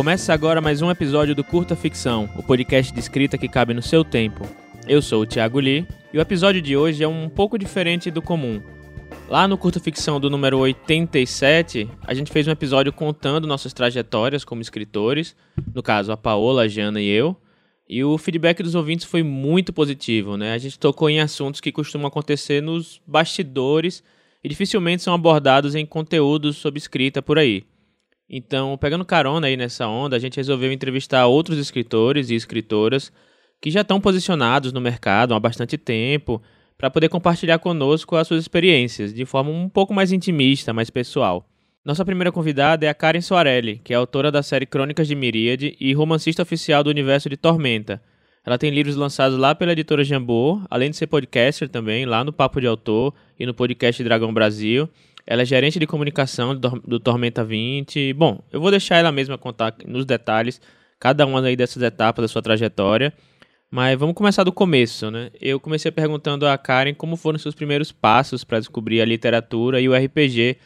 [0.00, 3.82] Começa agora mais um episódio do Curta Ficção, o podcast de escrita que cabe no
[3.82, 4.48] seu tempo.
[4.88, 8.22] Eu sou o Thiago Lee e o episódio de hoje é um pouco diferente do
[8.22, 8.62] comum.
[9.28, 14.42] Lá no Curta Ficção do número 87, a gente fez um episódio contando nossas trajetórias
[14.42, 15.36] como escritores,
[15.74, 17.36] no caso a Paola, a Jana e eu,
[17.86, 20.54] e o feedback dos ouvintes foi muito positivo, né?
[20.54, 24.02] A gente tocou em assuntos que costumam acontecer nos bastidores
[24.42, 27.66] e dificilmente são abordados em conteúdos sobre escrita por aí.
[28.32, 33.12] Então, pegando carona aí nessa onda, a gente resolveu entrevistar outros escritores e escritoras
[33.60, 36.40] que já estão posicionados no mercado há bastante tempo
[36.78, 41.44] para poder compartilhar conosco as suas experiências de forma um pouco mais intimista, mais pessoal.
[41.84, 45.76] Nossa primeira convidada é a Karen Soarelli, que é autora da série Crônicas de Miríade
[45.80, 48.00] e romancista oficial do universo de Tormenta.
[48.46, 52.32] Ela tem livros lançados lá pela editora Jambô, além de ser podcaster também, lá no
[52.32, 54.88] Papo de Autor e no podcast Dragão Brasil.
[55.30, 58.14] Ela é gerente de comunicação do, Tormenta 20.
[58.14, 60.60] Bom, eu vou deixar ela mesma contar nos detalhes
[60.98, 63.12] cada uma aí dessas etapas da sua trajetória.
[63.70, 65.30] Mas vamos começar do começo, né?
[65.40, 69.88] Eu comecei perguntando a Karen como foram seus primeiros passos para descobrir a literatura e
[69.88, 70.56] o RPG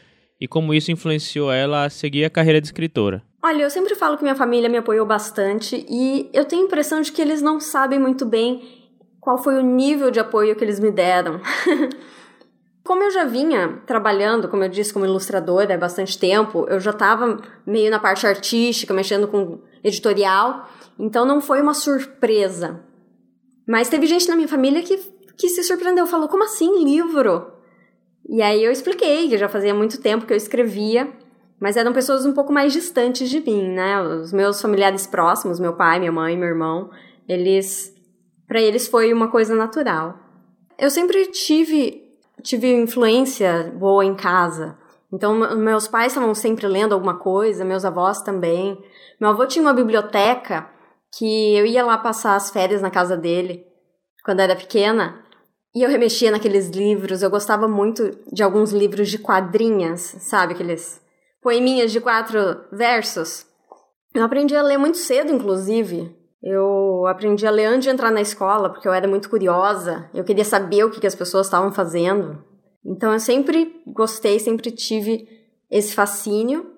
[0.41, 3.21] e como isso influenciou ela a seguir a carreira de escritora.
[3.43, 7.01] Olha, eu sempre falo que minha família me apoiou bastante e eu tenho a impressão
[7.01, 8.63] de que eles não sabem muito bem
[9.21, 11.39] qual foi o nível de apoio que eles me deram.
[12.85, 16.91] Como eu já vinha trabalhando, como eu disse, como ilustradora há bastante tempo, eu já
[16.91, 20.69] estava meio na parte artística, mexendo com editorial,
[20.99, 22.79] então não foi uma surpresa.
[23.67, 24.97] Mas teve gente na minha família que,
[25.35, 27.47] que se surpreendeu, falou: como assim livro?
[28.29, 31.11] E aí eu expliquei que já fazia muito tempo que eu escrevia,
[31.59, 33.99] mas eram pessoas um pouco mais distantes de mim, né?
[33.99, 36.91] Os meus familiares próximos, meu pai, minha mãe, meu irmão,
[37.27, 37.91] eles.
[38.47, 40.19] para eles foi uma coisa natural.
[40.77, 42.04] Eu sempre tive
[42.43, 44.77] tive influência boa em casa.
[45.11, 48.77] Então, meus pais estavam sempre lendo alguma coisa, meus avós também.
[49.19, 50.69] Meu avô tinha uma biblioteca
[51.17, 53.65] que eu ia lá passar as férias na casa dele
[54.23, 55.23] quando era pequena.
[55.73, 57.21] E eu remexia naqueles livros.
[57.21, 60.53] Eu gostava muito de alguns livros de quadrinhas, sabe?
[60.53, 61.01] Aqueles
[61.41, 62.39] poeminhas de quatro
[62.71, 63.45] versos.
[64.13, 66.15] Eu aprendi a ler muito cedo, inclusive.
[66.41, 70.09] Eu aprendi a ler antes de entrar na escola, porque eu era muito curiosa.
[70.13, 72.43] Eu queria saber o que, que as pessoas estavam fazendo.
[72.85, 75.27] Então eu sempre gostei, sempre tive
[75.71, 76.71] esse fascínio.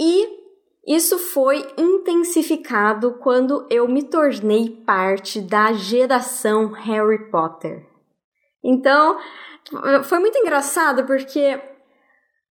[0.00, 0.40] E
[0.86, 7.86] isso foi intensificado quando eu me tornei parte da geração Harry Potter.
[8.64, 9.18] Então,
[10.04, 11.60] foi muito engraçado porque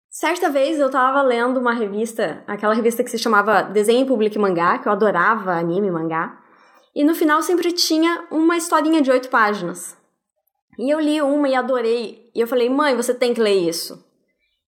[0.09, 4.40] certa vez eu tava lendo uma revista, aquela revista que se chamava Desenho Público e
[4.40, 6.38] Mangá, que eu adorava anime mangá.
[6.99, 9.95] E no final sempre tinha uma historinha de oito páginas.
[10.77, 12.29] E eu li uma e adorei.
[12.35, 14.05] E eu falei, mãe, você tem que ler isso.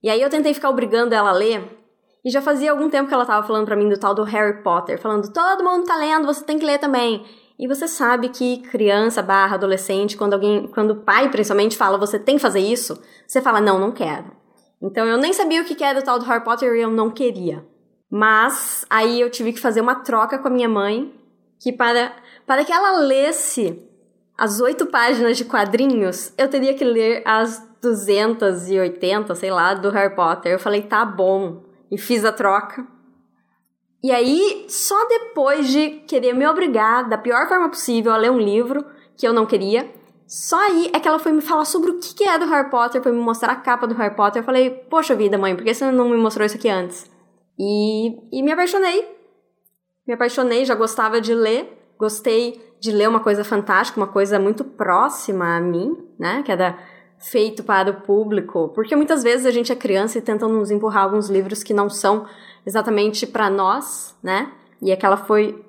[0.01, 1.77] E aí eu tentei ficar obrigando ela a ler.
[2.23, 4.63] E já fazia algum tempo que ela estava falando para mim do tal do Harry
[4.63, 7.25] Potter, falando, todo mundo tá lendo, você tem que ler também.
[7.59, 12.17] E você sabe que criança barra adolescente, quando alguém, quando o pai principalmente fala, você
[12.17, 14.31] tem que fazer isso, você fala, não, não quero.
[14.81, 17.11] Então eu nem sabia o que era o tal do Harry Potter e eu não
[17.11, 17.67] queria.
[18.09, 21.19] Mas aí eu tive que fazer uma troca com a minha mãe
[21.61, 22.11] que para,
[22.51, 23.81] para que ela lesse
[24.37, 30.13] as oito páginas de quadrinhos, eu teria que ler as 280, sei lá, do Harry
[30.13, 30.51] Potter.
[30.51, 31.63] Eu falei, tá bom.
[31.89, 32.85] E fiz a troca.
[34.03, 38.37] E aí, só depois de querer me obrigar, da pior forma possível, a ler um
[38.37, 38.85] livro
[39.15, 39.89] que eu não queria,
[40.27, 43.01] só aí é que ela foi me falar sobre o que é do Harry Potter,
[43.01, 44.41] foi me mostrar a capa do Harry Potter.
[44.41, 47.09] Eu falei, poxa vida, mãe, por que você não me mostrou isso aqui antes?
[47.57, 49.21] E, e me apaixonei
[50.11, 54.63] me apaixonei, já gostava de ler, gostei de ler uma coisa fantástica, uma coisa muito
[54.63, 56.41] próxima a mim, né?
[56.43, 56.79] Que era
[57.19, 61.03] feito para o público, porque muitas vezes a gente é criança e tentam nos empurrar
[61.03, 62.25] alguns livros que não são
[62.65, 64.51] exatamente para nós, né?
[64.81, 65.63] E aquela foi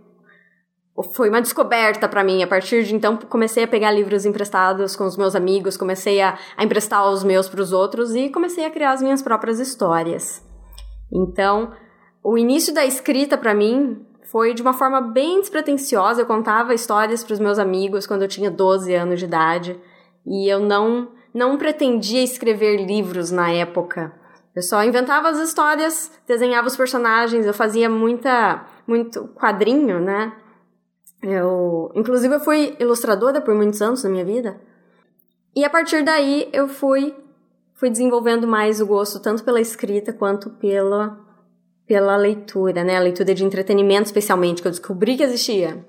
[1.15, 2.42] foi uma descoberta para mim.
[2.42, 6.39] A partir de então, comecei a pegar livros emprestados com os meus amigos, comecei a,
[6.56, 10.42] a emprestar os meus para os outros e comecei a criar as minhas próprias histórias.
[11.12, 11.72] Então,
[12.22, 16.22] o início da escrita para mim foi de uma forma bem despretensiosa.
[16.22, 19.78] Eu contava histórias para os meus amigos quando eu tinha 12 anos de idade
[20.26, 24.12] e eu não não pretendia escrever livros na época.
[24.54, 30.32] Eu só inventava as histórias, desenhava os personagens, eu fazia muita muito quadrinho, né?
[31.22, 34.60] Eu, inclusive eu fui ilustradora por muitos anos na minha vida.
[35.54, 37.14] E a partir daí eu fui
[37.74, 41.22] fui desenvolvendo mais o gosto tanto pela escrita quanto pela
[41.86, 42.96] pela leitura, né?
[42.96, 45.84] A leitura de entretenimento, especialmente, que eu descobri que existia.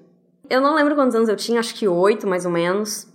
[0.50, 3.08] Eu não lembro quantos anos eu tinha, acho que oito, mais ou menos.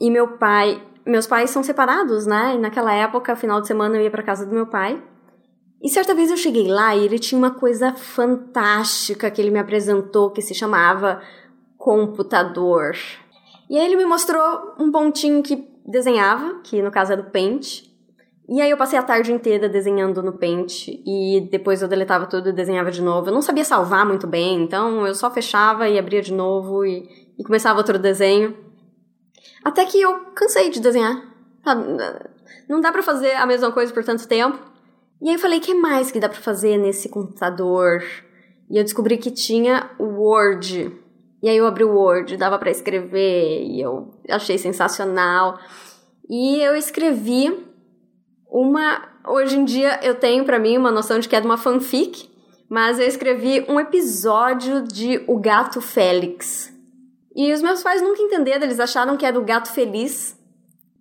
[0.00, 0.82] E meu pai.
[1.06, 2.54] Meus pais são separados, né?
[2.54, 5.02] E naquela época, final de semana, eu ia para casa do meu pai.
[5.82, 9.58] E certa vez eu cheguei lá e ele tinha uma coisa fantástica que ele me
[9.58, 11.20] apresentou que se chamava
[11.76, 12.96] computador.
[13.68, 17.82] E aí ele me mostrou um pontinho que desenhava, que no caso era do Paint.
[18.46, 22.50] E aí eu passei a tarde inteira desenhando no Paint e depois eu deletava tudo
[22.50, 23.28] e desenhava de novo.
[23.28, 27.08] Eu não sabia salvar muito bem, então eu só fechava e abria de novo e,
[27.38, 28.54] e começava outro desenho.
[29.64, 31.22] Até que eu cansei de desenhar.
[32.68, 34.58] Não dá para fazer a mesma coisa por tanto tempo.
[35.22, 38.02] E aí eu falei, o que mais que dá para fazer nesse computador?
[38.68, 40.92] E eu descobri que tinha o Word.
[41.42, 45.58] E aí eu abri o Word, dava para escrever, e eu achei sensacional.
[46.28, 47.73] E eu escrevi
[48.54, 49.02] uma.
[49.26, 52.30] Hoje em dia eu tenho para mim uma noção de que é de uma fanfic,
[52.70, 56.72] mas eu escrevi um episódio de O Gato Félix.
[57.34, 60.38] E os meus pais nunca entenderam, eles acharam que era o Gato Feliz,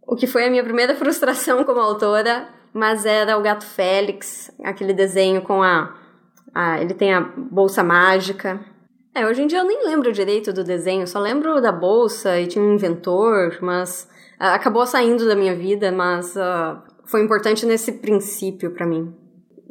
[0.07, 4.93] o que foi a minha primeira frustração como autora, mas era o Gato Félix, aquele
[4.93, 5.95] desenho com a,
[6.55, 8.59] a ele tem a bolsa mágica.
[9.13, 12.47] É, hoje em dia eu nem lembro direito do desenho, só lembro da bolsa e
[12.47, 14.09] tinha um inventor, mas
[14.41, 19.13] uh, acabou saindo da minha vida, mas uh, foi importante nesse princípio para mim.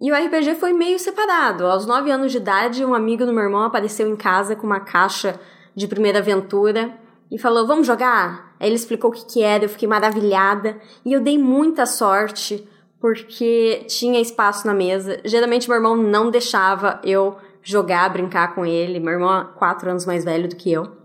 [0.01, 1.67] E o RPG foi meio separado.
[1.67, 4.81] Aos 9 anos de idade, um amigo do meu irmão apareceu em casa com uma
[4.81, 5.39] caixa
[5.75, 6.93] de primeira aventura
[7.31, 8.55] e falou: Vamos jogar?
[8.59, 12.69] Aí ele explicou o que, que era, eu fiquei maravilhada e eu dei muita sorte
[13.01, 15.21] porque tinha espaço na mesa.
[15.25, 19.01] Geralmente meu irmão não deixava eu jogar, brincar com ele.
[19.01, 21.02] Meu irmão é quatro anos mais velho do que eu.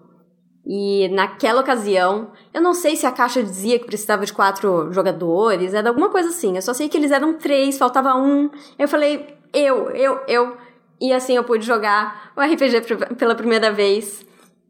[0.69, 5.73] E naquela ocasião, eu não sei se a caixa dizia que precisava de quatro jogadores,
[5.73, 6.57] era alguma coisa assim.
[6.57, 8.49] Eu só sei que eles eram três, faltava um.
[8.77, 10.57] Eu falei, eu, eu, eu.
[10.99, 12.81] E assim eu pude jogar o RPG
[13.17, 14.25] pela primeira vez.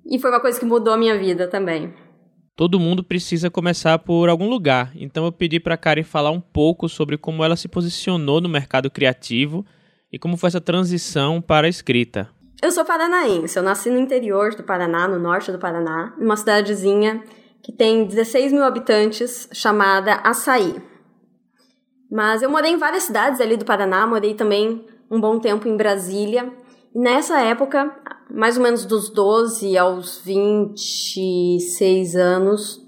[0.05, 1.91] E foi uma coisa que mudou a minha vida também.
[2.55, 6.89] Todo mundo precisa começar por algum lugar, então eu pedi para Karen falar um pouco
[6.89, 9.63] sobre como ela se posicionou no mercado criativo
[10.11, 12.29] e como foi essa transição para a escrita.
[12.59, 17.23] Eu sou paranaense, eu nasci no interior do Paraná, no norte do Paraná, numa cidadezinha
[17.61, 20.81] que tem 16 mil habitantes, chamada Açaí.
[22.09, 25.77] Mas eu morei em várias cidades ali do Paraná, morei também um bom tempo em
[25.77, 26.51] Brasília.
[26.95, 27.95] E nessa época,
[28.31, 32.81] mais ou menos dos 12 aos 26 anos,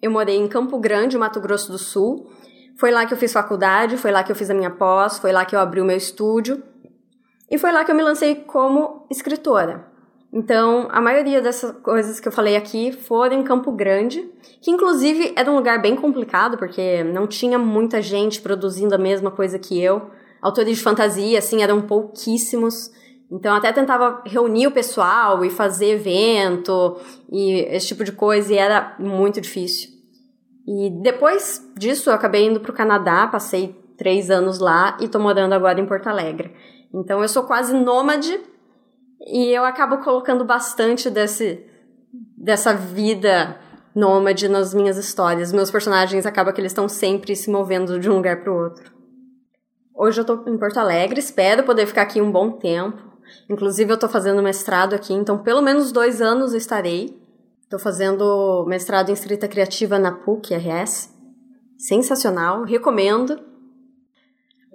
[0.00, 2.30] eu morei em Campo Grande, Mato Grosso do Sul.
[2.78, 5.32] Foi lá que eu fiz faculdade, foi lá que eu fiz a minha pós, foi
[5.32, 6.62] lá que eu abri o meu estúdio.
[7.50, 9.86] E foi lá que eu me lancei como escritora.
[10.32, 14.28] Então, a maioria dessas coisas que eu falei aqui foram em Campo Grande,
[14.60, 19.30] que inclusive era um lugar bem complicado, porque não tinha muita gente produzindo a mesma
[19.30, 20.10] coisa que eu.
[20.42, 22.90] Autores de fantasia, assim, eram pouquíssimos.
[23.32, 26.98] Então, até tentava reunir o pessoal e fazer evento
[27.32, 29.88] e esse tipo de coisa, e era muito difícil.
[30.66, 35.18] E depois disso, eu acabei indo para o Canadá, passei três anos lá e tô
[35.18, 36.54] morando agora em Porto Alegre.
[36.92, 38.40] Então, eu sou quase nômade
[39.20, 41.64] e eu acabo colocando bastante desse,
[42.36, 43.58] dessa vida
[43.94, 45.52] nômade nas minhas histórias.
[45.52, 48.92] Meus personagens acabam que eles estão sempre se movendo de um lugar para o outro.
[49.94, 53.02] Hoje eu tô em Porto Alegre, espero poder ficar aqui um bom tempo.
[53.50, 57.20] Inclusive, eu estou fazendo mestrado aqui, então pelo menos dois anos estarei.
[57.62, 61.12] Estou fazendo mestrado em escrita criativa na PUC RS.
[61.76, 63.38] Sensacional, recomendo.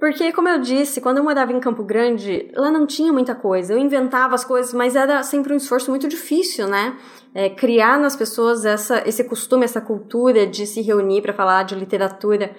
[0.04, 3.72] Porque, como eu disse, quando eu morava em Campo Grande, lá não tinha muita coisa.
[3.72, 6.98] Eu inventava as coisas, mas era sempre um esforço muito difícil, né?
[7.34, 11.76] É, criar nas pessoas essa, esse costume, essa cultura de se reunir para falar de
[11.76, 12.54] literatura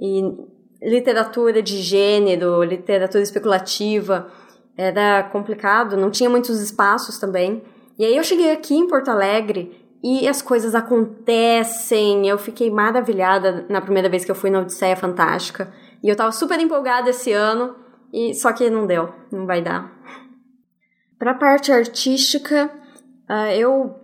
[0.00, 0.22] e
[0.80, 4.32] literatura de gênero, literatura especulativa
[4.74, 7.62] era complicado, não tinha muitos espaços também.
[7.98, 12.26] E aí eu cheguei aqui em Porto Alegre e as coisas acontecem.
[12.26, 15.70] Eu fiquei maravilhada na primeira vez que eu fui na Odisseia Fantástica.
[16.02, 17.76] E eu tava super empolgada esse ano,
[18.12, 19.92] e só que não deu, não vai dar.
[21.18, 22.70] Pra parte artística,
[23.28, 23.94] uh, eu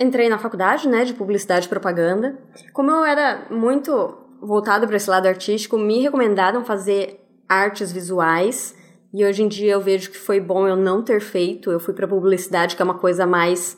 [0.00, 2.38] entrei na faculdade, né, de publicidade e propaganda.
[2.72, 3.92] Como eu era muito
[4.40, 8.74] voltada para esse lado artístico, me recomendaram fazer artes visuais
[9.12, 11.70] e hoje em dia eu vejo que foi bom eu não ter feito.
[11.70, 13.76] Eu fui para publicidade, que é uma coisa mais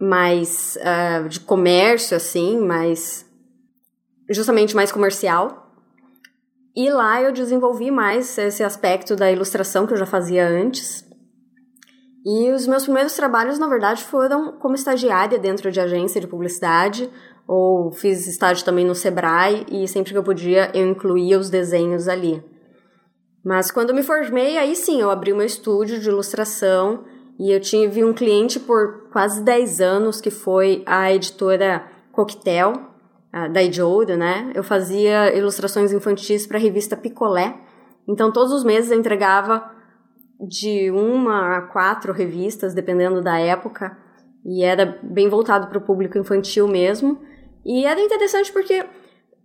[0.00, 3.26] mais uh, de comércio, assim, mais
[4.30, 5.67] justamente mais comercial.
[6.78, 11.04] E lá eu desenvolvi mais esse aspecto da ilustração que eu já fazia antes.
[12.24, 17.10] E os meus primeiros trabalhos, na verdade, foram como estagiária dentro de agência de publicidade,
[17.48, 22.06] ou fiz estágio também no Sebrae, e sempre que eu podia eu incluía os desenhos
[22.06, 22.40] ali.
[23.44, 27.02] Mas quando me formei, aí sim, eu abri meu estúdio de ilustração
[27.40, 32.87] e eu tive um cliente por quase 10 anos, que foi a editora Coquetel,
[33.46, 34.50] da Idiouro, né?
[34.54, 37.54] Eu fazia ilustrações infantis para a revista Picolé.
[38.08, 39.70] Então, todos os meses eu entregava
[40.40, 43.96] de uma a quatro revistas, dependendo da época,
[44.44, 47.20] e era bem voltado para o público infantil mesmo.
[47.64, 48.84] E era interessante porque,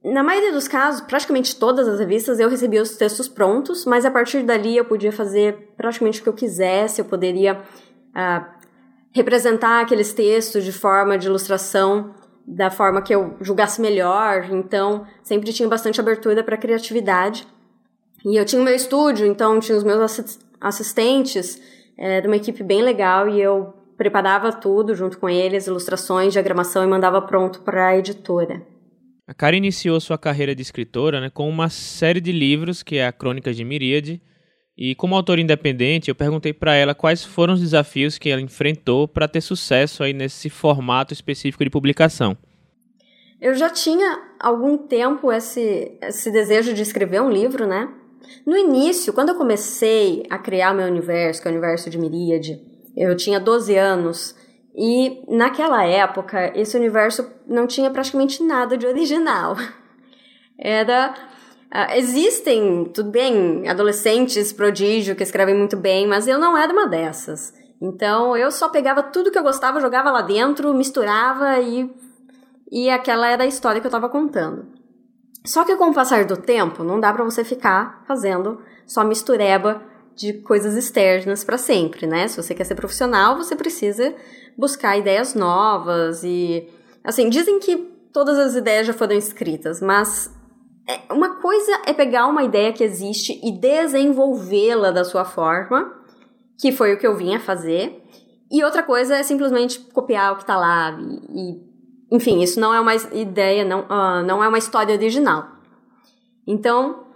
[0.04, 4.12] na maioria dos casos, praticamente todas as revistas, eu recebia os textos prontos, mas a
[4.12, 8.46] partir dali eu podia fazer praticamente o que eu quisesse, eu poderia uh,
[9.12, 12.14] representar aqueles textos de forma de ilustração
[12.46, 17.48] da forma que eu julgasse melhor, então sempre tinha bastante abertura para criatividade.
[18.26, 21.62] E eu tinha o meu estúdio, então tinha os meus assistentes,
[21.98, 26.84] é, de uma equipe bem legal e eu preparava tudo junto com eles, ilustrações, diagramação
[26.84, 28.62] e mandava pronto para a editora.
[29.28, 33.08] A Cara iniciou sua carreira de escritora né, com uma série de livros, que é
[33.08, 34.22] a Crônicas de Miríade,
[34.77, 39.08] e como autora independente, eu perguntei para ela quais foram os desafios que ela enfrentou
[39.08, 42.36] para ter sucesso aí nesse formato específico de publicação.
[43.39, 47.89] Eu já tinha algum tempo esse, esse desejo de escrever um livro, né?
[48.46, 52.60] No início, quando eu comecei a criar meu universo, que é o universo de Miríade,
[52.96, 54.36] eu tinha 12 anos
[54.75, 59.56] e naquela época esse universo não tinha praticamente nada de original.
[60.58, 61.13] Era
[61.74, 66.88] Uh, existem, tudo bem, adolescentes prodígio que escrevem muito bem, mas eu não era uma
[66.88, 67.51] dessas.
[67.82, 71.92] Então eu só pegava tudo que eu gostava, jogava lá dentro, misturava e,
[72.72, 74.68] e aquela era a história que eu estava contando.
[75.46, 79.82] Só que com o passar do tempo, não dá para você ficar fazendo só mistureba
[80.15, 82.27] de coisas externas para sempre, né?
[82.27, 84.13] Se você quer ser profissional, você precisa
[84.56, 86.70] buscar ideias novas e
[87.03, 87.75] assim, dizem que
[88.13, 90.43] todas as ideias já foram escritas, mas é,
[91.10, 95.94] uma coisa é pegar uma ideia que existe e desenvolvê-la da sua forma,
[96.60, 98.04] que foi o que eu vinha fazer,
[98.52, 100.98] e outra coisa é simplesmente copiar o que está lá.
[101.00, 101.74] E, e,
[102.12, 105.48] enfim, isso não é uma ideia, não, uh, não é uma história original.
[106.46, 107.08] Então,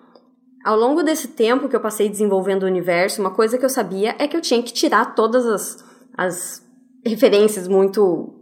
[0.63, 4.15] ao longo desse tempo que eu passei desenvolvendo o universo, uma coisa que eu sabia
[4.17, 5.85] é que eu tinha que tirar todas as,
[6.17, 6.67] as
[7.05, 8.33] referências muito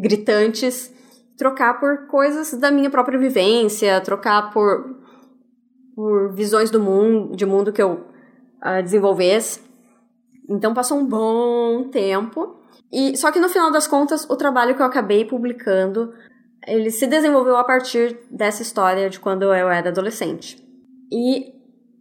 [0.00, 0.94] gritantes
[1.36, 4.96] trocar por coisas da minha própria vivência, trocar por,
[5.94, 8.06] por visões do mundo, de mundo que eu
[8.64, 9.60] uh, desenvolvesse.
[10.48, 12.56] Então passou um bom tempo.
[12.92, 16.12] E só que no final das contas, o trabalho que eu acabei publicando,
[16.66, 20.56] ele se desenvolveu a partir dessa história de quando eu era adolescente.
[21.12, 21.52] E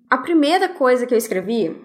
[0.10, 1.85] a primeira coisa que eu escrevi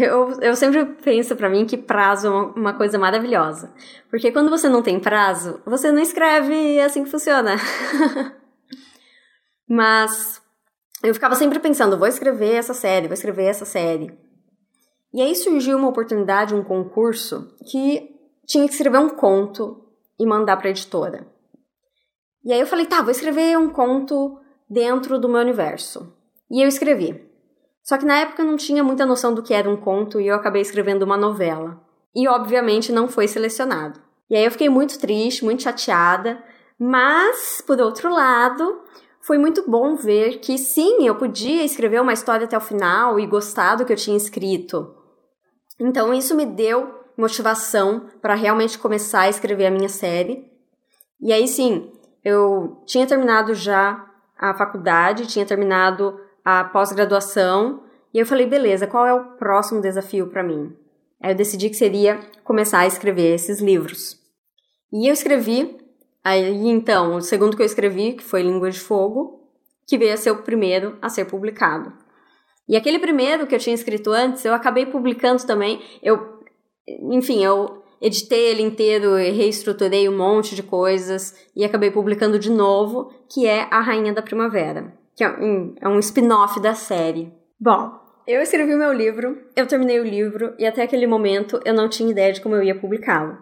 [0.00, 3.72] eu, eu sempre penso para mim que prazo é uma, uma, coisa maravilhosa.
[4.10, 7.56] Porque quando você não tem prazo, você não escreve e é assim que funciona.
[9.68, 10.42] Mas
[11.02, 14.16] eu ficava sempre pensando, vou escrever essa série, vou escrever essa série.
[15.12, 18.10] E aí surgiu uma oportunidade, um concurso, que
[18.46, 19.84] tinha que escrever um conto
[20.18, 21.26] e mandar para editora.
[22.44, 26.12] E aí eu falei, tá, vou escrever um conto dentro do meu universo.
[26.50, 27.33] E eu escrevi.
[27.84, 30.26] Só que na época eu não tinha muita noção do que era um conto e
[30.26, 31.78] eu acabei escrevendo uma novela.
[32.14, 34.00] E obviamente não foi selecionado.
[34.30, 36.42] E aí eu fiquei muito triste, muito chateada,
[36.78, 38.80] mas por outro lado,
[39.20, 43.26] foi muito bom ver que sim, eu podia escrever uma história até o final e
[43.26, 44.94] gostar do que eu tinha escrito.
[45.78, 50.50] Então isso me deu motivação para realmente começar a escrever a minha série.
[51.20, 51.92] E aí sim,
[52.24, 57.82] eu tinha terminado já a faculdade, tinha terminado a pós-graduação.
[58.12, 60.76] E eu falei, beleza, qual é o próximo desafio para mim?
[61.20, 64.20] Aí eu decidi que seria começar a escrever esses livros.
[64.92, 65.78] E eu escrevi,
[66.22, 69.40] aí então, o segundo que eu escrevi, que foi Língua de Fogo,
[69.86, 71.92] que veio a ser o primeiro a ser publicado.
[72.68, 75.82] E aquele primeiro que eu tinha escrito antes, eu acabei publicando também.
[76.02, 76.40] Eu,
[77.10, 83.10] enfim, eu editei ele inteiro, reestruturei um monte de coisas e acabei publicando de novo,
[83.28, 87.32] que é A Rainha da Primavera que é um, é um spin-off da série.
[87.60, 87.92] Bom,
[88.26, 91.88] eu escrevi o meu livro, eu terminei o livro e até aquele momento eu não
[91.88, 93.38] tinha ideia de como eu ia publicá-lo.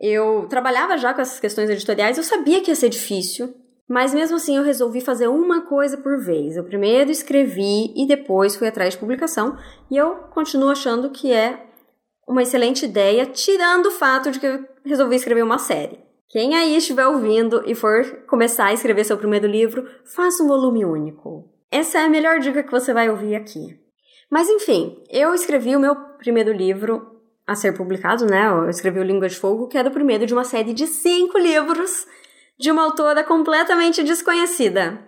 [0.00, 3.52] Eu trabalhava já com essas questões editoriais, eu sabia que ia ser difícil,
[3.88, 6.56] mas mesmo assim eu resolvi fazer uma coisa por vez.
[6.56, 9.56] Eu primeiro escrevi e depois fui atrás de publicação,
[9.90, 11.66] e eu continuo achando que é
[12.28, 15.98] uma excelente ideia, tirando o fato de que eu resolvi escrever uma série.
[16.30, 20.84] Quem aí estiver ouvindo e for começar a escrever seu primeiro livro, faça um volume
[20.84, 21.48] único.
[21.70, 23.78] Essa é a melhor dica que você vai ouvir aqui.
[24.30, 28.46] Mas enfim, eu escrevi o meu primeiro livro a ser publicado, né?
[28.46, 31.38] Eu escrevi o Língua de Fogo, que é o primeiro de uma série de cinco
[31.38, 32.06] livros
[32.58, 35.02] de uma autora completamente desconhecida.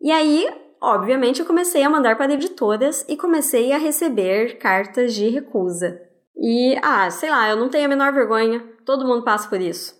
[0.00, 0.48] E aí,
[0.80, 6.00] obviamente, eu comecei a mandar para editoras e comecei a receber cartas de recusa.
[6.36, 9.97] E, ah, sei lá, eu não tenho a menor vergonha, todo mundo passa por isso.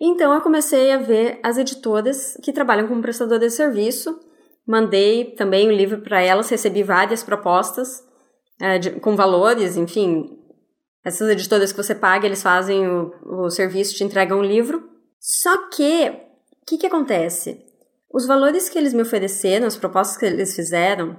[0.00, 4.18] Então eu comecei a ver as editoras que trabalham como prestador de serviço,
[4.66, 8.06] mandei também o livro para elas, recebi várias propostas
[8.60, 10.38] é, de, com valores, enfim.
[11.04, 14.88] Essas editoras que você paga, eles fazem o, o serviço, te entregam o livro.
[15.18, 16.08] Só que,
[16.62, 17.64] o que, que acontece?
[18.12, 21.16] Os valores que eles me ofereceram, as propostas que eles fizeram,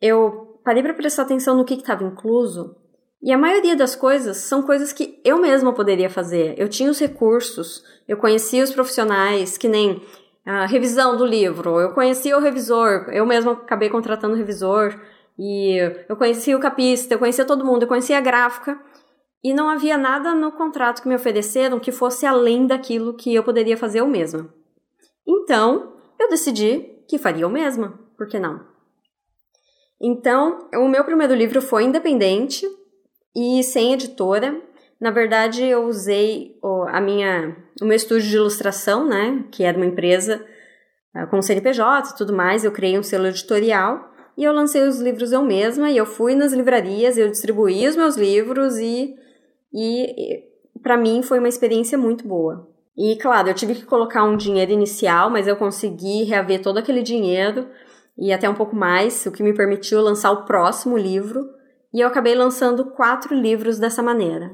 [0.00, 2.76] eu parei para prestar atenção no que estava incluso
[3.22, 6.54] e a maioria das coisas são coisas que eu mesma poderia fazer.
[6.56, 10.02] Eu tinha os recursos, eu conhecia os profissionais, que nem
[10.46, 14.98] a revisão do livro, eu conhecia o revisor, eu mesma acabei contratando o revisor,
[15.38, 15.76] e
[16.08, 18.80] eu conhecia o capista, eu conhecia todo mundo, eu conhecia a gráfica,
[19.42, 23.44] e não havia nada no contrato que me ofereceram que fosse além daquilo que eu
[23.44, 24.52] poderia fazer eu mesma.
[25.26, 28.66] Então, eu decidi que faria eu mesma, por que não?
[30.00, 32.66] Então, o meu primeiro livro foi independente,
[33.34, 34.60] e sem editora.
[35.00, 36.56] Na verdade, eu usei
[36.88, 40.44] a minha, o meu estúdio de ilustração, né, que era uma empresa
[41.14, 42.64] uh, com CNPJ e tudo mais.
[42.64, 45.90] Eu criei um selo editorial e eu lancei os livros eu mesma.
[45.90, 49.14] E eu fui nas livrarias, eu distribuí os meus livros e,
[49.72, 50.42] e
[50.82, 52.68] para mim foi uma experiência muito boa.
[52.96, 57.02] E claro, eu tive que colocar um dinheiro inicial, mas eu consegui reaver todo aquele
[57.02, 57.68] dinheiro
[58.18, 61.48] e até um pouco mais, o que me permitiu lançar o próximo livro
[61.92, 64.50] e eu acabei lançando quatro livros dessa maneira.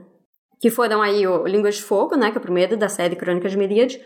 [0.60, 3.52] Que foram aí o Línguas de Fogo, né, que é o primeiro da série Crônicas
[3.52, 4.00] de Miríade,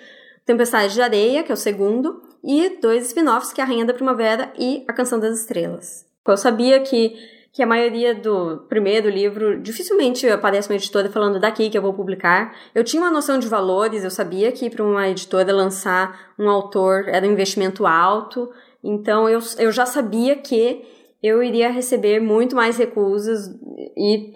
[0.44, 3.92] Tempestade de Areia, que é o segundo, e dois spin-offs, que é a Rainha da
[3.92, 6.06] Primavera e A Canção das Estrelas.
[6.26, 7.14] Eu sabia que,
[7.52, 11.92] que a maioria do primeiro livro dificilmente aparece uma editora falando daqui que eu vou
[11.92, 12.54] publicar.
[12.74, 17.08] Eu tinha uma noção de valores, eu sabia que para uma editora lançar um autor
[17.08, 18.50] era um investimento alto,
[18.82, 20.82] então eu, eu já sabia que
[21.22, 23.48] eu iria receber muito mais recusas
[23.96, 24.34] e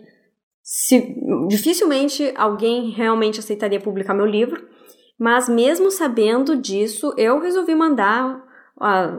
[0.62, 1.16] se,
[1.48, 4.66] dificilmente alguém realmente aceitaria publicar meu livro.
[5.18, 8.42] Mas mesmo sabendo disso, eu resolvi mandar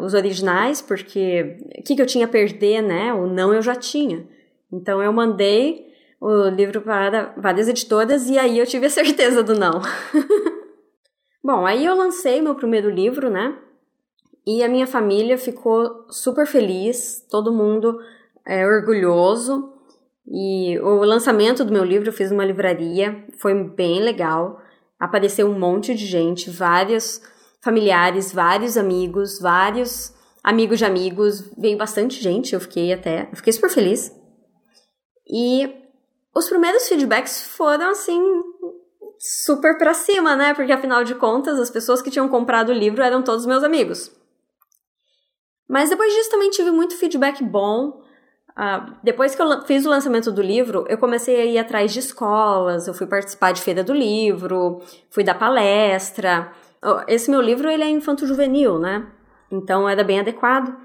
[0.01, 3.13] os originais, porque o que, que eu tinha a perder, né?
[3.13, 4.27] O não eu já tinha.
[4.71, 5.85] Então eu mandei
[6.19, 9.81] o livro para várias editoras e aí eu tive a certeza do não.
[11.43, 13.57] Bom, aí eu lancei meu primeiro livro, né?
[14.45, 17.97] E a minha família ficou super feliz, todo mundo
[18.45, 19.71] é, orgulhoso.
[20.27, 24.61] E o lançamento do meu livro eu fiz numa livraria, foi bem legal.
[24.99, 27.21] Apareceu um monte de gente, vários
[27.61, 33.53] familiares, vários amigos, vários amigos de amigos, veio bastante gente, eu fiquei até, eu fiquei
[33.53, 34.11] super feliz.
[35.25, 35.73] E
[36.35, 38.21] os primeiros feedbacks foram assim
[39.17, 40.53] super pra cima, né?
[40.53, 44.11] Porque afinal de contas, as pessoas que tinham comprado o livro eram todos meus amigos.
[45.67, 48.01] Mas depois disso também tive muito feedback bom.
[48.51, 51.99] Uh, depois que eu fiz o lançamento do livro, eu comecei a ir atrás de
[51.99, 56.51] escolas, eu fui participar de feira do livro, fui dar palestra.
[57.07, 59.07] Esse meu livro ele é infanto-juvenil, né?
[59.51, 60.75] Então era bem adequado.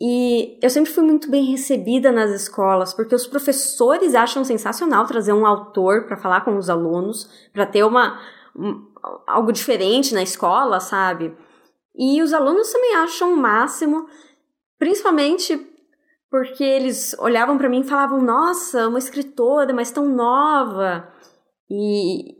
[0.00, 5.32] E eu sempre fui muito bem recebida nas escolas, porque os professores acham sensacional trazer
[5.32, 8.20] um autor para falar com os alunos, para ter uma
[8.56, 8.86] um,
[9.26, 11.36] algo diferente na escola, sabe?
[11.96, 14.08] E os alunos também acham o máximo,
[14.78, 15.70] principalmente
[16.30, 21.08] porque eles olhavam para mim e falavam: Nossa, uma escritora, mas tão nova.
[21.70, 22.36] E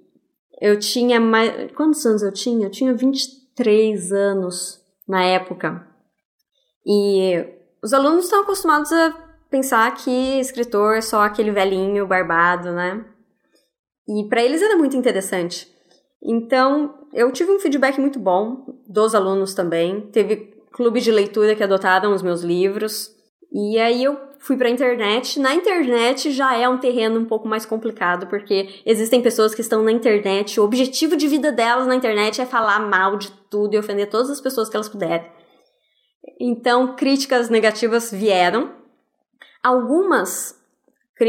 [0.60, 1.70] eu tinha mais.
[1.72, 2.66] Quantos anos eu tinha?
[2.66, 5.86] Eu tinha 23 anos na época.
[6.84, 7.46] E
[7.82, 9.12] os alunos estão acostumados a
[9.48, 13.04] pensar que escritor é só aquele velhinho barbado, né?
[14.08, 15.73] E para eles era muito interessante.
[16.24, 20.00] Então, eu tive um feedback muito bom dos alunos também.
[20.12, 23.14] Teve clube de leitura que adotaram os meus livros.
[23.52, 25.38] E aí eu fui para a internet.
[25.38, 29.82] Na internet já é um terreno um pouco mais complicado, porque existem pessoas que estão
[29.82, 33.78] na internet, o objetivo de vida delas na internet é falar mal de tudo e
[33.78, 35.30] ofender todas as pessoas que elas puderem.
[36.40, 38.72] Então, críticas negativas vieram.
[39.62, 40.62] Algumas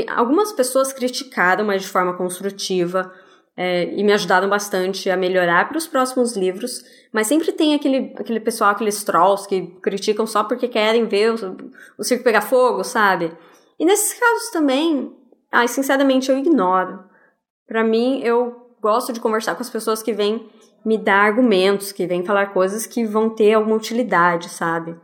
[0.09, 3.13] algumas pessoas criticaram, mas de forma construtiva
[3.57, 6.83] é, e me ajudaram bastante a melhorar para os próximos livros.
[7.11, 11.57] Mas sempre tem aquele, aquele pessoal, aqueles trolls que criticam só porque querem ver o,
[11.97, 13.31] o circo pegar fogo, sabe?
[13.79, 15.15] E nesses casos também,
[15.51, 17.03] ai, sinceramente, eu ignoro.
[17.67, 20.49] Para mim, eu gosto de conversar com as pessoas que vêm
[20.85, 24.95] me dar argumentos, que vêm falar coisas que vão ter alguma utilidade, sabe?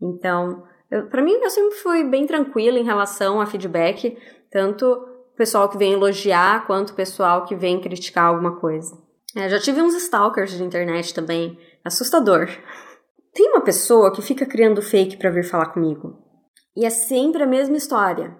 [0.00, 0.64] Então,
[1.10, 4.18] para mim, eu sempre fui bem tranquila em relação a feedback,
[4.50, 5.09] tanto
[5.40, 8.94] pessoal que vem elogiar quanto o pessoal que vem criticar alguma coisa.
[9.34, 11.58] É, já tive uns stalkers de internet também.
[11.82, 12.46] Assustador.
[13.32, 16.18] Tem uma pessoa que fica criando fake para vir falar comigo.
[16.76, 18.36] E é sempre a mesma história.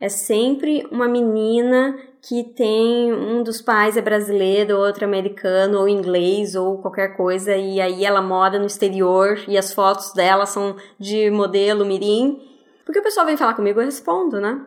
[0.00, 6.56] é sempre uma menina que tem um dos pais é brasileiro, outro americano, ou inglês,
[6.56, 11.30] ou qualquer coisa, e aí ela mora no exterior e as fotos dela são de
[11.30, 12.40] modelo mirim.
[12.84, 14.66] Porque o pessoal vem falar comigo, eu respondo, né?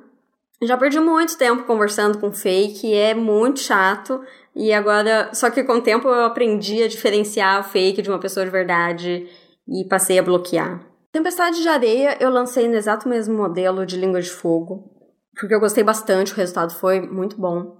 [0.65, 4.21] Já perdi muito tempo conversando com fake, é muito chato.
[4.55, 8.19] E agora, só que com o tempo eu aprendi a diferenciar o fake de uma
[8.19, 9.27] pessoa de verdade
[9.67, 10.85] e passei a bloquear.
[11.11, 14.91] Tempestade de Areia eu lancei no exato mesmo modelo de Língua de Fogo,
[15.39, 17.77] porque eu gostei bastante, o resultado foi muito bom.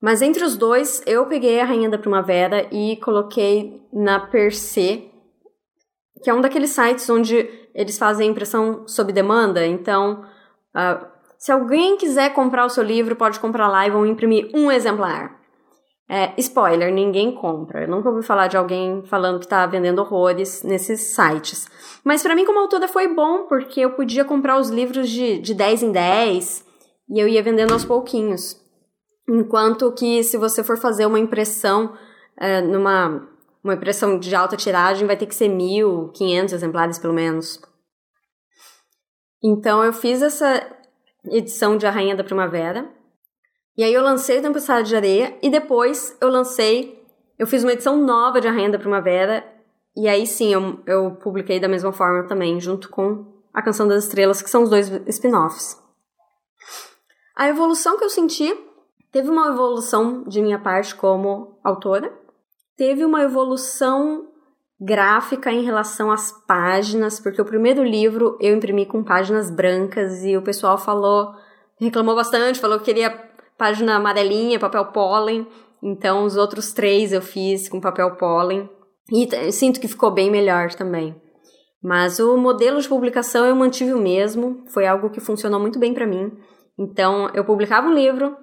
[0.00, 5.10] Mas entre os dois, eu peguei a Rainha da Primavera e coloquei na Perse,
[6.22, 9.66] que é um daqueles sites onde eles fazem impressão sob demanda.
[9.66, 10.24] Então,
[10.76, 11.13] uh,
[11.44, 15.38] se alguém quiser comprar o seu livro, pode comprar lá e vão imprimir um exemplar.
[16.08, 17.82] É, spoiler, ninguém compra.
[17.82, 21.68] Eu nunca ouvi falar de alguém falando que está vendendo horrores nesses sites.
[22.02, 25.52] Mas para mim, como autora, foi bom, porque eu podia comprar os livros de, de
[25.52, 26.64] 10 em 10
[27.10, 28.58] e eu ia vendendo aos pouquinhos.
[29.28, 31.92] Enquanto que se você for fazer uma impressão
[32.40, 33.28] é, numa
[33.62, 37.60] uma impressão de alta tiragem, vai ter que ser 1.500 exemplares pelo menos.
[39.42, 40.73] Então eu fiz essa
[41.26, 42.88] edição de A Rainha da Primavera
[43.76, 47.02] e aí eu lancei Tempestade de Areia e depois eu lancei,
[47.36, 49.44] eu fiz uma edição nova de A Rainha da Primavera
[49.96, 54.04] e aí sim eu, eu publiquei da mesma forma também, junto com A Canção das
[54.04, 55.76] Estrelas, que são os dois spin-offs.
[57.36, 58.56] A evolução que eu senti,
[59.10, 62.16] teve uma evolução de minha parte como autora,
[62.76, 64.28] teve uma evolução
[64.80, 70.36] gráfica em relação às páginas, porque o primeiro livro eu imprimi com páginas brancas e
[70.36, 71.32] o pessoal falou,
[71.78, 73.10] reclamou bastante, falou que queria
[73.56, 75.46] página amarelinha, papel pólen.
[75.82, 78.68] Então, os outros três eu fiz com papel pólen.
[79.12, 81.14] E sinto que ficou bem melhor também.
[81.82, 85.92] Mas o modelo de publicação eu mantive o mesmo, foi algo que funcionou muito bem
[85.92, 86.32] para mim.
[86.78, 88.34] Então, eu publicava um livro,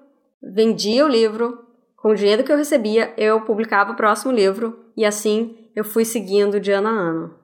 [0.53, 1.57] vendia o livro,
[1.97, 6.05] com o dinheiro que eu recebia, eu publicava o próximo livro, e assim eu fui
[6.05, 7.35] seguindo de ano a ano.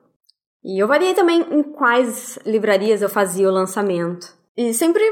[0.64, 4.36] E eu variei também em quais livrarias eu fazia o lançamento.
[4.56, 5.02] E sempre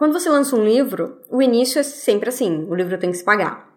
[0.00, 3.24] quando você lança um livro, o início é sempre assim: o livro tem que se
[3.24, 3.68] pagar.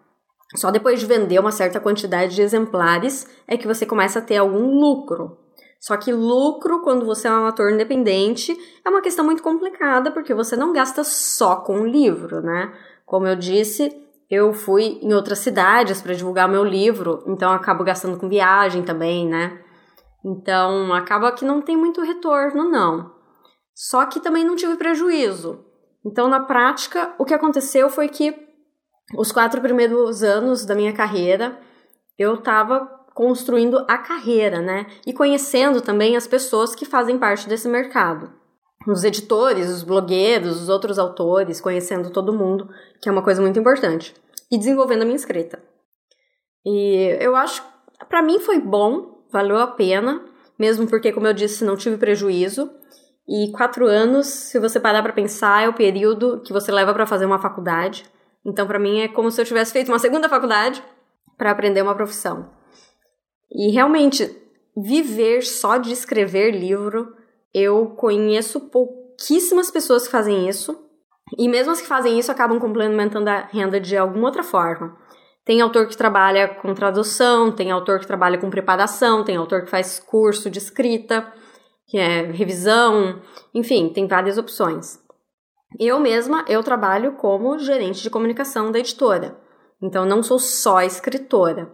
[0.56, 4.36] Só depois de vender uma certa quantidade de exemplares é que você começa a ter
[4.36, 5.38] algum lucro.
[5.78, 10.32] Só que lucro, quando você é um autor independente, é uma questão muito complicada, porque
[10.32, 12.72] você não gasta só com o livro, né?
[13.04, 13.94] Como eu disse,
[14.30, 19.28] eu fui em outras cidades para divulgar meu livro, então acabo gastando com viagem também,
[19.28, 19.60] né?
[20.24, 23.12] Então acaba que não tem muito retorno, não.
[23.74, 25.64] Só que também não tive prejuízo.
[26.04, 28.34] Então, na prática, o que aconteceu foi que
[29.16, 31.58] os quatro primeiros anos da minha carreira
[32.18, 34.86] eu estava construindo a carreira, né?
[35.06, 38.32] E conhecendo também as pessoas que fazem parte desse mercado.
[38.86, 42.68] Os editores, os blogueiros, os outros autores, conhecendo todo mundo,
[43.00, 44.14] que é uma coisa muito importante.
[44.50, 45.62] E desenvolvendo a minha escrita.
[46.64, 47.62] E eu acho,
[48.08, 50.22] para mim foi bom, valeu a pena,
[50.58, 52.70] mesmo porque, como eu disse, não tive prejuízo.
[53.26, 57.06] E quatro anos, se você parar para pensar, é o período que você leva para
[57.06, 58.04] fazer uma faculdade.
[58.44, 60.82] Então, para mim, é como se eu tivesse feito uma segunda faculdade
[61.38, 62.50] para aprender uma profissão.
[63.50, 64.30] E realmente,
[64.76, 67.14] viver só de escrever livro,
[67.54, 70.76] eu conheço pouquíssimas pessoas que fazem isso.
[71.38, 74.96] E mesmo as que fazem isso acabam complementando a renda de alguma outra forma.
[75.44, 79.70] Tem autor que trabalha com tradução, tem autor que trabalha com preparação, tem autor que
[79.70, 81.32] faz curso de escrita
[81.86, 83.20] que é revisão,
[83.54, 84.98] enfim, tem várias opções.
[85.78, 89.38] Eu mesma, eu trabalho como gerente de comunicação da editora.
[89.82, 91.70] Então não sou só escritora.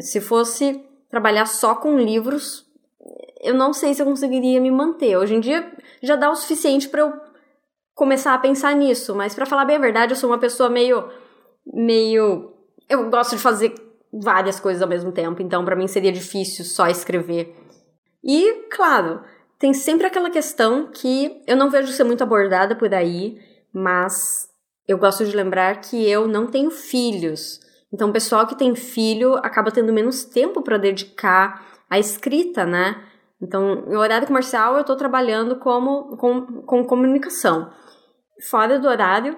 [0.00, 2.66] Se fosse trabalhar só com livros,
[3.40, 5.16] eu não sei se eu conseguiria me manter.
[5.16, 5.70] Hoje em dia
[6.02, 7.12] já dá o suficiente para eu
[7.94, 11.08] começar a pensar nisso, mas para falar bem a verdade, eu sou uma pessoa meio
[11.66, 12.52] meio
[12.88, 13.74] eu gosto de fazer
[14.12, 17.54] várias coisas ao mesmo tempo, então para mim seria difícil só escrever.
[18.24, 19.20] E, claro,
[19.58, 23.38] tem sempre aquela questão que eu não vejo ser muito abordada por aí,
[23.72, 24.48] mas
[24.86, 27.60] eu gosto de lembrar que eu não tenho filhos.
[27.92, 33.02] Então, o pessoal que tem filho acaba tendo menos tempo para dedicar à escrita, né?
[33.40, 37.70] Então, no horário comercial, eu estou trabalhando como, com, com comunicação.
[38.48, 39.36] Fora do horário,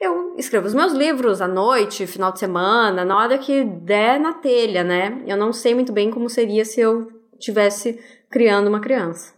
[0.00, 4.34] eu escrevo os meus livros à noite, final de semana, na hora que der na
[4.34, 5.22] telha, né?
[5.26, 7.98] Eu não sei muito bem como seria se eu tivesse
[8.30, 9.34] criando uma criança.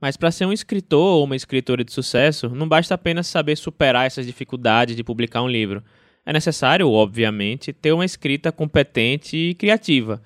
[0.00, 4.06] Mas para ser um escritor ou uma escritora de sucesso, não basta apenas saber superar
[4.06, 5.82] essas dificuldades de publicar um livro.
[6.24, 10.22] É necessário, obviamente, ter uma escrita competente e criativa.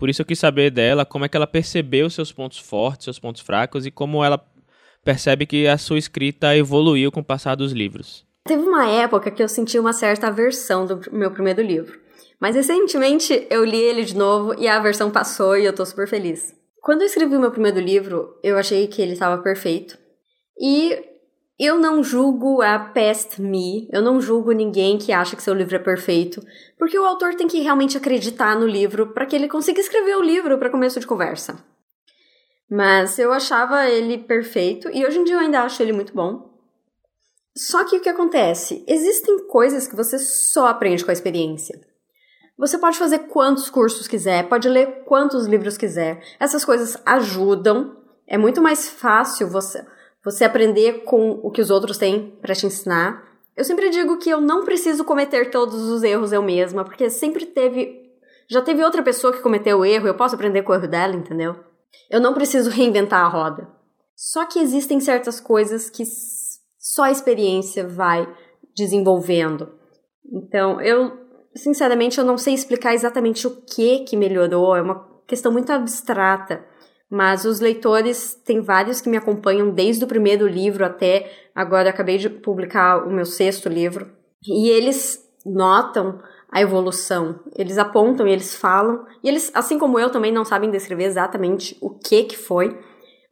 [0.00, 3.18] Por isso eu quis saber dela como é que ela percebeu seus pontos fortes, seus
[3.18, 4.42] pontos fracos e como ela
[5.04, 8.24] percebe que a sua escrita evoluiu com o passar dos livros.
[8.46, 12.00] Teve uma época que eu senti uma certa aversão do meu primeiro livro.
[12.40, 16.08] Mas recentemente eu li ele de novo e a aversão passou e eu tô super
[16.08, 16.54] feliz.
[16.80, 19.98] Quando eu escrevi o meu primeiro livro, eu achei que ele estava perfeito.
[20.58, 20.98] E
[21.62, 25.76] eu não julgo a past me, eu não julgo ninguém que acha que seu livro
[25.76, 26.40] é perfeito,
[26.78, 30.22] porque o autor tem que realmente acreditar no livro para que ele consiga escrever o
[30.22, 31.62] livro para começo de conversa.
[32.70, 36.48] Mas eu achava ele perfeito e hoje em dia eu ainda acho ele muito bom.
[37.54, 38.82] Só que o que acontece?
[38.88, 41.78] Existem coisas que você só aprende com a experiência.
[42.56, 46.22] Você pode fazer quantos cursos quiser, pode ler quantos livros quiser.
[46.38, 47.98] Essas coisas ajudam.
[48.26, 49.84] É muito mais fácil você
[50.24, 53.22] você aprender com o que os outros têm para te ensinar.
[53.56, 57.46] Eu sempre digo que eu não preciso cometer todos os erros eu mesma, porque sempre
[57.46, 58.00] teve.
[58.48, 61.14] Já teve outra pessoa que cometeu o erro, eu posso aprender com o erro dela,
[61.14, 61.56] entendeu?
[62.10, 63.68] Eu não preciso reinventar a roda.
[64.16, 66.04] Só que existem certas coisas que
[66.78, 68.28] só a experiência vai
[68.76, 69.72] desenvolvendo.
[70.32, 71.12] Então, eu,
[71.54, 76.64] sinceramente, eu não sei explicar exatamente o que que melhorou, é uma questão muito abstrata.
[77.10, 82.18] Mas os leitores, tem vários que me acompanham desde o primeiro livro até agora acabei
[82.18, 84.08] de publicar o meu sexto livro.
[84.46, 86.20] E eles notam
[86.50, 87.40] a evolução.
[87.56, 89.04] Eles apontam e eles falam.
[89.22, 92.78] E eles, assim como eu, também não sabem descrever exatamente o que que foi.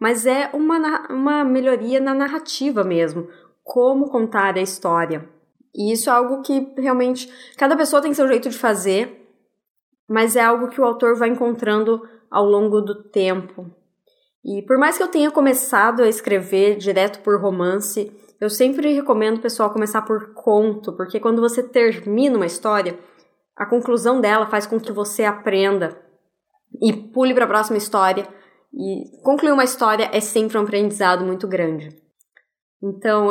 [0.01, 3.29] Mas é uma, uma melhoria na narrativa mesmo.
[3.63, 5.29] Como contar a história.
[5.75, 9.29] E isso é algo que realmente cada pessoa tem seu jeito de fazer,
[10.09, 13.71] mas é algo que o autor vai encontrando ao longo do tempo.
[14.45, 19.39] E por mais que eu tenha começado a escrever direto por romance, eu sempre recomendo
[19.39, 22.99] o pessoal começar por conto, porque quando você termina uma história,
[23.57, 26.01] a conclusão dela faz com que você aprenda
[26.81, 28.27] e pule para a próxima história.
[28.73, 31.89] E concluir uma história é sempre um aprendizado muito grande.
[32.83, 33.31] Então,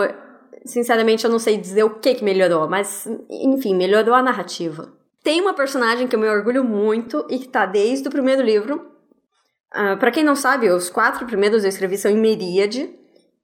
[0.66, 4.97] sinceramente, eu não sei dizer o que, que melhorou, mas enfim, melhorou a narrativa.
[5.28, 8.78] Tem uma personagem que eu me orgulho muito e que tá desde o primeiro livro.
[8.78, 12.98] Uh, ah, para quem não sabe, os quatro primeiros eu escrevi são em Meríade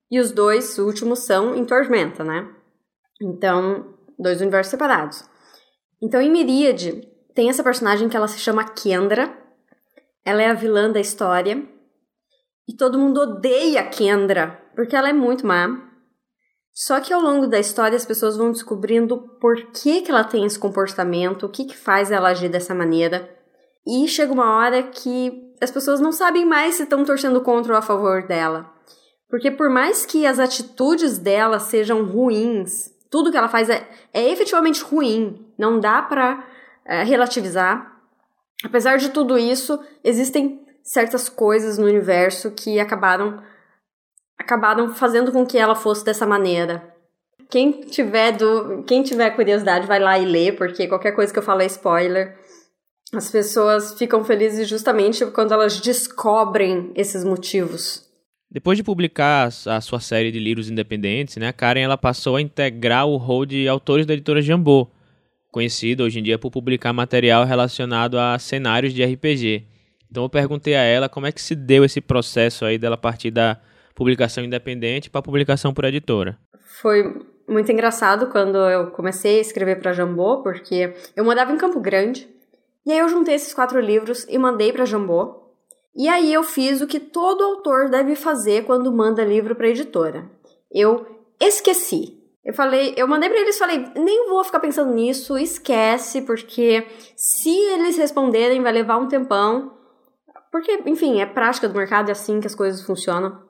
[0.09, 2.49] e os dois últimos são em Tormenta, né?
[3.21, 5.25] Então, dois universos separados.
[6.01, 9.37] Então, em Meríade, tem essa personagem que ela se chama Kendra.
[10.23, 11.67] Ela é a vilã da história.
[12.65, 15.67] E todo mundo odeia Kendra, porque ela é muito má.
[16.73, 20.43] Só que ao longo da história as pessoas vão descobrindo por que, que ela tem
[20.43, 23.29] esse comportamento, o que, que faz ela agir dessa maneira.
[23.85, 27.77] E chega uma hora que as pessoas não sabem mais se estão torcendo contra ou
[27.77, 28.71] a favor dela.
[29.29, 34.29] Porque por mais que as atitudes dela sejam ruins, tudo que ela faz é, é
[34.31, 36.43] efetivamente ruim, não dá pra
[36.85, 38.01] é, relativizar.
[38.63, 43.41] Apesar de tudo isso, existem certas coisas no universo que acabaram
[44.37, 46.93] acabaram fazendo com que ela fosse dessa maneira.
[47.49, 51.43] Quem tiver do, quem tiver curiosidade vai lá e lê, porque qualquer coisa que eu
[51.43, 52.35] falo é spoiler.
[53.13, 58.11] As pessoas ficam felizes justamente quando elas descobrem esses motivos.
[58.49, 62.41] Depois de publicar a sua série de livros independentes, né, a Karen ela passou a
[62.41, 64.87] integrar o rol de autores da editora Jambô,
[65.51, 69.65] conhecida hoje em dia por publicar material relacionado a cenários de RPG.
[70.09, 73.31] Então eu perguntei a ela como é que se deu esse processo aí dela partir
[73.31, 73.59] da
[73.93, 76.37] publicação independente para publicação por editora.
[76.81, 81.79] Foi muito engraçado quando eu comecei a escrever para Jambô, porque eu morava em Campo
[81.79, 82.27] Grande,
[82.85, 85.41] e aí eu juntei esses quatro livros e mandei para Jambô.
[85.95, 90.29] E aí eu fiz o que todo autor deve fazer quando manda livro para editora.
[90.71, 91.05] Eu
[91.39, 92.19] esqueci.
[92.43, 97.49] Eu falei, eu mandei para eles, falei, nem vou ficar pensando nisso, esquece, porque se
[97.49, 99.71] eles responderem vai levar um tempão.
[100.51, 103.41] Porque, enfim, é prática do mercado, é assim que as coisas funcionam.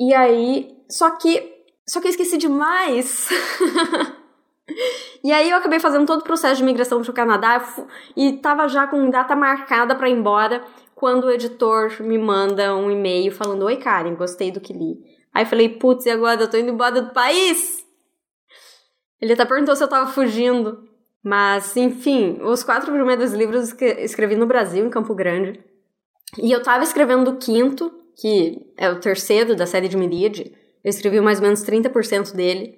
[0.00, 3.28] E aí, só que, só que eu esqueci demais.
[5.22, 7.62] e aí eu acabei fazendo todo o processo de migração para o Canadá
[8.16, 12.90] e tava já com data marcada para ir embora quando o editor me manda um
[12.90, 15.04] e-mail falando: Oi, Karen, gostei do que li.
[15.34, 16.40] Aí eu falei: Putz, e agora?
[16.40, 17.84] Eu tô indo embora do país?
[19.20, 20.88] Ele até perguntou se eu tava fugindo.
[21.22, 25.62] Mas, enfim, os quatro primeiros livros escrevi no Brasil, em Campo Grande.
[26.38, 30.52] E eu tava escrevendo o quinto, que é o terceiro da série de Miríade,
[30.84, 32.76] eu escrevi mais ou menos 30% dele.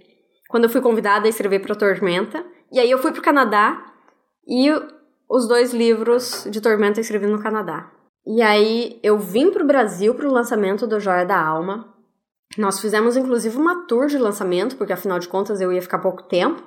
[0.48, 3.92] Quando eu fui convidada a escrever para Tormenta, e aí eu fui para o Canadá
[4.46, 4.70] e
[5.28, 7.90] os dois livros de Tormenta eu escrevi no Canadá.
[8.24, 11.92] E aí eu vim para o Brasil para o lançamento do Joia da Alma.
[12.56, 16.22] Nós fizemos inclusive uma tour de lançamento, porque afinal de contas eu ia ficar pouco
[16.24, 16.62] tempo.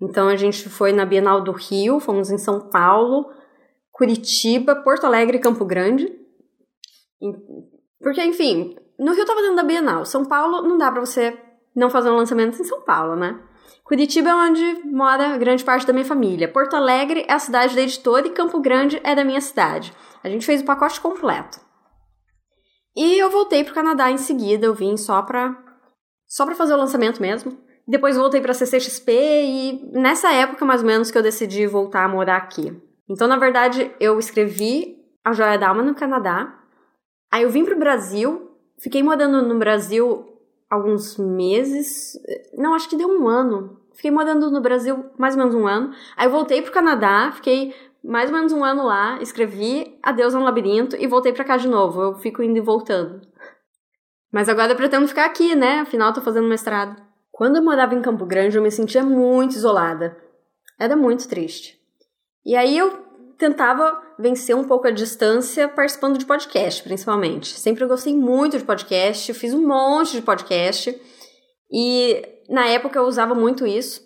[0.00, 3.26] Então a gente foi na Bienal do Rio, fomos em São Paulo,
[3.90, 6.12] Curitiba, Porto Alegre e Campo Grande.
[8.00, 10.04] Porque, enfim, no Rio tava dentro da Bienal.
[10.04, 11.38] São Paulo não dá para você
[11.74, 13.38] não fazer um lançamento em São Paulo, né?
[13.84, 16.46] Curitiba é onde mora grande parte da minha família.
[16.46, 19.92] Porto Alegre é a cidade da editora e Campo Grande é da minha cidade.
[20.22, 21.60] A gente fez o pacote completo.
[22.96, 25.56] E eu voltei pro Canadá em seguida, eu vim só pra
[26.26, 27.58] só para fazer o lançamento mesmo.
[27.86, 32.08] Depois voltei para CCXP e nessa época mais ou menos que eu decidi voltar a
[32.08, 32.72] morar aqui.
[33.08, 36.59] Então, na verdade, eu escrevi A Joia da Alma no Canadá.
[37.30, 40.26] Aí eu vim pro Brasil, fiquei morando no Brasil
[40.68, 42.18] alguns meses,
[42.56, 43.78] não, acho que deu um ano.
[43.94, 45.92] Fiquei morando no Brasil mais ou menos um ano.
[46.16, 50.42] Aí eu voltei pro Canadá, fiquei mais ou menos um ano lá, escrevi Adeus no
[50.42, 52.00] Labirinto e voltei para cá de novo.
[52.00, 53.20] Eu fico indo e voltando.
[54.32, 55.80] Mas agora eu pretendo ficar aqui, né?
[55.80, 56.96] Afinal, tô fazendo mestrado.
[57.30, 60.16] Quando eu morava em Campo Grande, eu me sentia muito isolada.
[60.78, 61.78] Era muito triste.
[62.44, 62.90] E aí eu
[63.36, 67.48] tentava vencer um pouco a distância participando de podcast, principalmente.
[67.58, 70.94] Sempre gostei muito de podcast, fiz um monte de podcast.
[71.72, 74.02] E na época eu usava muito isso.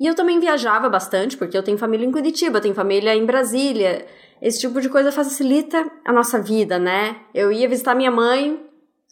[0.00, 4.06] E eu também viajava bastante, porque eu tenho família em Curitiba, tenho família em Brasília.
[4.40, 7.20] Esse tipo de coisa facilita a nossa vida, né?
[7.34, 8.64] Eu ia visitar minha mãe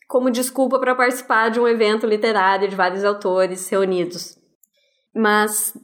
[0.06, 4.38] como desculpa para participar de um evento literário de vários autores reunidos.
[5.12, 5.76] Mas,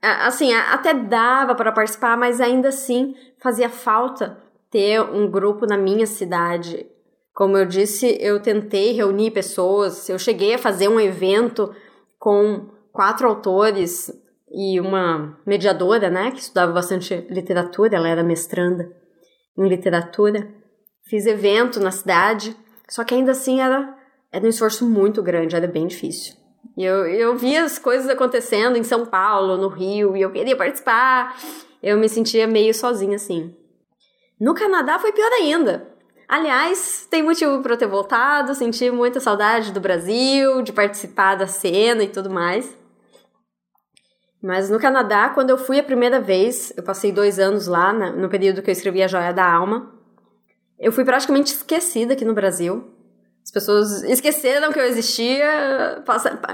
[0.00, 4.38] assim, até dava para participar, mas ainda assim fazia falta
[4.70, 6.86] ter um grupo na minha cidade.
[7.34, 11.72] Como eu disse, eu tentei reunir pessoas, eu cheguei a fazer um evento
[12.18, 14.10] com quatro autores
[14.50, 18.90] e uma mediadora, né, que estudava bastante literatura, ela era mestranda
[19.56, 20.48] em literatura.
[21.08, 22.56] Fiz evento na cidade
[22.88, 23.94] só que ainda assim era,
[24.32, 26.34] era um esforço muito grande, era bem difícil.
[26.76, 31.36] Eu, eu via as coisas acontecendo em São Paulo, no Rio, e eu queria participar.
[31.82, 33.54] Eu me sentia meio sozinha assim.
[34.40, 35.88] No Canadá foi pior ainda.
[36.28, 41.46] Aliás, tem motivo para eu ter voltado, senti muita saudade do Brasil, de participar da
[41.46, 42.76] cena e tudo mais.
[44.40, 48.28] Mas no Canadá, quando eu fui a primeira vez, eu passei dois anos lá, no
[48.28, 49.92] período que eu escrevi A Joia da Alma.
[50.78, 52.94] Eu fui praticamente esquecida aqui no Brasil.
[53.48, 56.04] As pessoas esqueceram que eu existia,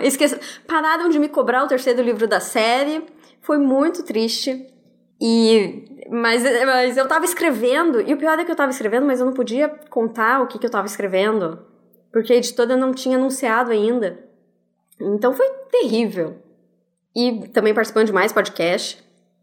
[0.00, 3.04] esquece, pararam de me cobrar o terceiro livro da série.
[3.40, 4.64] Foi muito triste.
[5.20, 9.18] E mas, mas eu tava escrevendo, e o pior é que eu tava escrevendo, mas
[9.18, 11.66] eu não podia contar o que, que eu tava escrevendo,
[12.12, 14.16] porque a editora não tinha anunciado ainda.
[15.00, 16.36] Então foi terrível.
[17.12, 19.02] E também participando de mais podcast.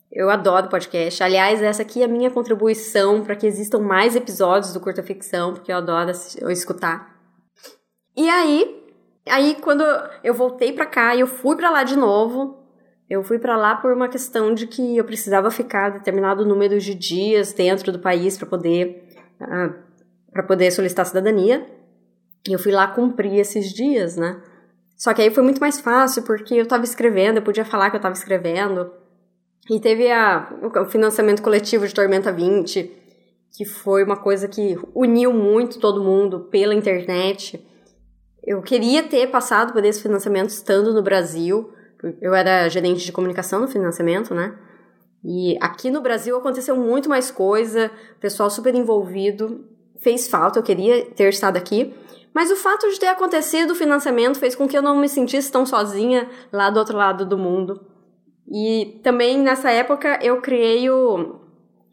[0.09, 1.21] Eu adoro podcast.
[1.21, 5.53] Aliás, essa aqui é a minha contribuição para que existam mais episódios do Curta Ficção,
[5.53, 6.11] porque eu adoro
[6.49, 7.10] escutar.
[8.15, 8.83] E aí,
[9.27, 9.83] aí quando
[10.23, 12.57] eu voltei para cá e eu fui para lá de novo,
[13.09, 16.95] eu fui para lá por uma questão de que eu precisava ficar determinado número de
[16.95, 19.03] dias dentro do país para poder
[19.41, 19.73] ah,
[20.31, 21.65] para poder solicitar cidadania.
[22.47, 24.41] E eu fui lá cumprir esses dias, né?
[24.95, 27.95] Só que aí foi muito mais fácil porque eu estava escrevendo, eu podia falar que
[27.95, 28.91] eu estava escrevendo.
[29.69, 32.91] E teve a, o financiamento coletivo de Tormenta 20,
[33.51, 37.63] que foi uma coisa que uniu muito todo mundo pela internet.
[38.43, 41.71] Eu queria ter passado por esse financiamento estando no Brasil.
[42.19, 44.57] Eu era gerente de comunicação no financiamento, né?
[45.23, 49.63] E aqui no Brasil aconteceu muito mais coisa, pessoal super envolvido,
[50.01, 51.93] fez falta, eu queria ter estado aqui.
[52.33, 55.51] Mas o fato de ter acontecido o financiamento fez com que eu não me sentisse
[55.51, 57.85] tão sozinha lá do outro lado do mundo.
[58.49, 61.39] E também nessa época eu criei o.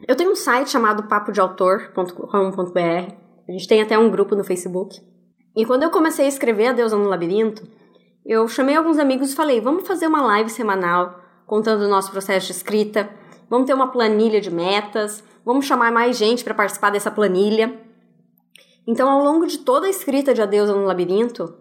[0.07, 3.13] Eu tenho um site chamado papodeautor.com.br.
[3.49, 5.01] A gente tem até um grupo no Facebook.
[5.59, 7.69] E quando eu comecei a escrever A Deusa no Labirinto,
[8.25, 12.47] eu chamei alguns amigos e falei: vamos fazer uma live semanal contando o nosso processo
[12.47, 13.11] de escrita.
[13.51, 15.25] Vamos ter uma planilha de metas.
[15.45, 17.79] Vamos chamar mais gente para participar dessa planilha.
[18.87, 21.55] Então, ao longo de toda a escrita de A Deusa no Labirinto,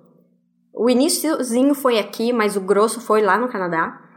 [0.74, 4.08] o iníciozinho foi aqui, mas o grosso foi lá no Canadá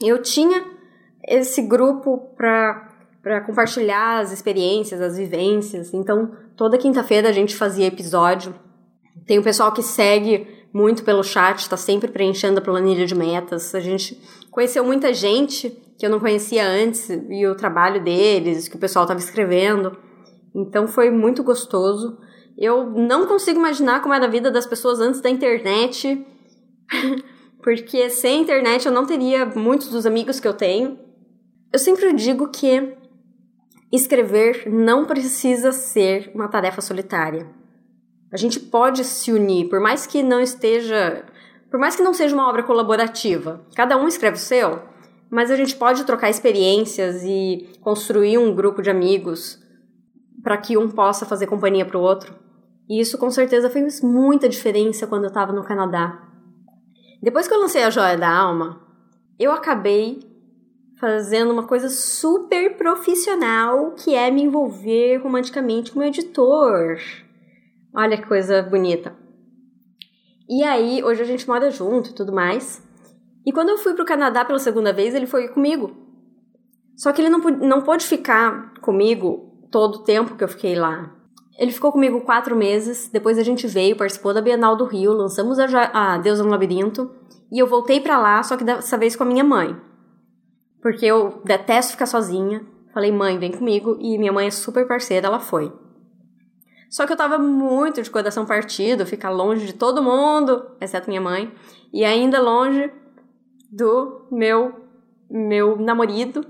[0.00, 0.64] eu tinha
[1.26, 5.92] esse grupo para compartilhar as experiências, as vivências.
[5.94, 8.54] Então, toda quinta-feira a gente fazia episódio.
[9.26, 13.74] Tem o pessoal que segue muito pelo chat, está sempre preenchendo a planilha de metas.
[13.74, 14.20] A gente
[14.50, 19.04] conheceu muita gente que eu não conhecia antes e o trabalho deles, que o pessoal
[19.04, 19.96] estava escrevendo.
[20.54, 22.18] Então foi muito gostoso.
[22.56, 26.24] Eu não consigo imaginar como era a vida das pessoas antes da internet.
[27.66, 30.96] porque sem internet eu não teria muitos dos amigos que eu tenho.
[31.72, 32.96] Eu sempre digo que
[33.92, 37.44] escrever não precisa ser uma tarefa solitária.
[38.36, 41.24] A gente pode se unir, por mais que não esteja,
[41.70, 43.64] por mais que não seja uma obra colaborativa.
[43.74, 44.82] Cada um escreve o seu,
[45.30, 49.58] mas a gente pode trocar experiências e construir um grupo de amigos
[50.42, 52.34] para que um possa fazer companhia para o outro.
[52.86, 56.22] E isso com certeza fez muita diferença quando eu estava no Canadá.
[57.22, 58.82] Depois que eu lancei a Joia da Alma,
[59.38, 60.20] eu acabei
[61.00, 66.98] fazendo uma coisa super profissional, que é me envolver romanticamente com o editor.
[67.96, 69.16] Olha que coisa bonita.
[70.46, 72.86] E aí, hoje a gente mora junto e tudo mais.
[73.44, 75.96] E quando eu fui pro Canadá pela segunda vez, ele foi comigo.
[76.94, 81.10] Só que ele não, não pôde ficar comigo todo o tempo que eu fiquei lá.
[81.58, 85.58] Ele ficou comigo quatro meses, depois a gente veio, participou da Bienal do Rio, lançamos
[85.58, 87.10] a, a Deus no Labirinto,
[87.50, 89.74] e eu voltei para lá, só que dessa vez com a minha mãe.
[90.82, 92.62] Porque eu detesto ficar sozinha.
[92.92, 95.72] Falei, mãe, vem comigo, e minha mãe é super parceira, ela foi.
[96.88, 101.20] Só que eu tava muito de coração partido, ficar longe de todo mundo, exceto minha
[101.20, 101.52] mãe,
[101.92, 102.90] e ainda longe
[103.70, 104.84] do meu
[105.28, 106.46] meu namorado.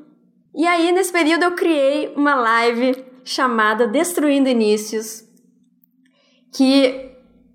[0.54, 5.24] E aí nesse período eu criei uma live chamada Destruindo Inícios,
[6.52, 7.10] que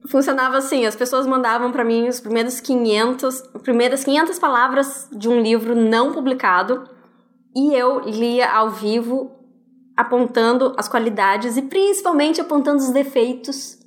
[0.09, 5.39] funcionava assim, as pessoas mandavam para mim os primeiros 500, primeiras 500 palavras de um
[5.39, 6.89] livro não publicado,
[7.55, 9.40] e eu lia ao vivo
[9.95, 13.79] apontando as qualidades e principalmente apontando os defeitos.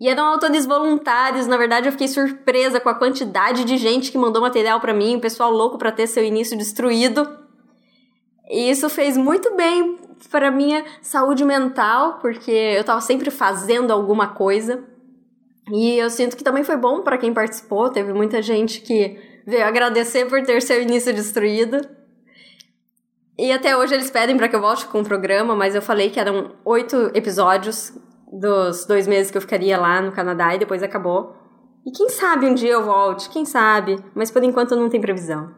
[0.00, 4.16] E eram autores voluntários, na verdade eu fiquei surpresa com a quantidade de gente que
[4.16, 7.28] mandou material para mim, o pessoal louco para ter seu início destruído.
[8.48, 9.98] E isso fez muito bem
[10.30, 14.82] para minha saúde mental, porque eu estava sempre fazendo alguma coisa.
[15.70, 19.64] E eu sinto que também foi bom para quem participou, teve muita gente que veio
[19.64, 21.80] agradecer por ter seu início destruído.
[23.40, 26.10] E até hoje eles pedem para que eu volte com o programa, mas eu falei
[26.10, 27.90] que eram oito episódios
[28.38, 31.34] dos dois meses que eu ficaria lá no Canadá e depois acabou.
[31.86, 35.54] E quem sabe um dia eu volte, quem sabe, mas por enquanto não tem previsão.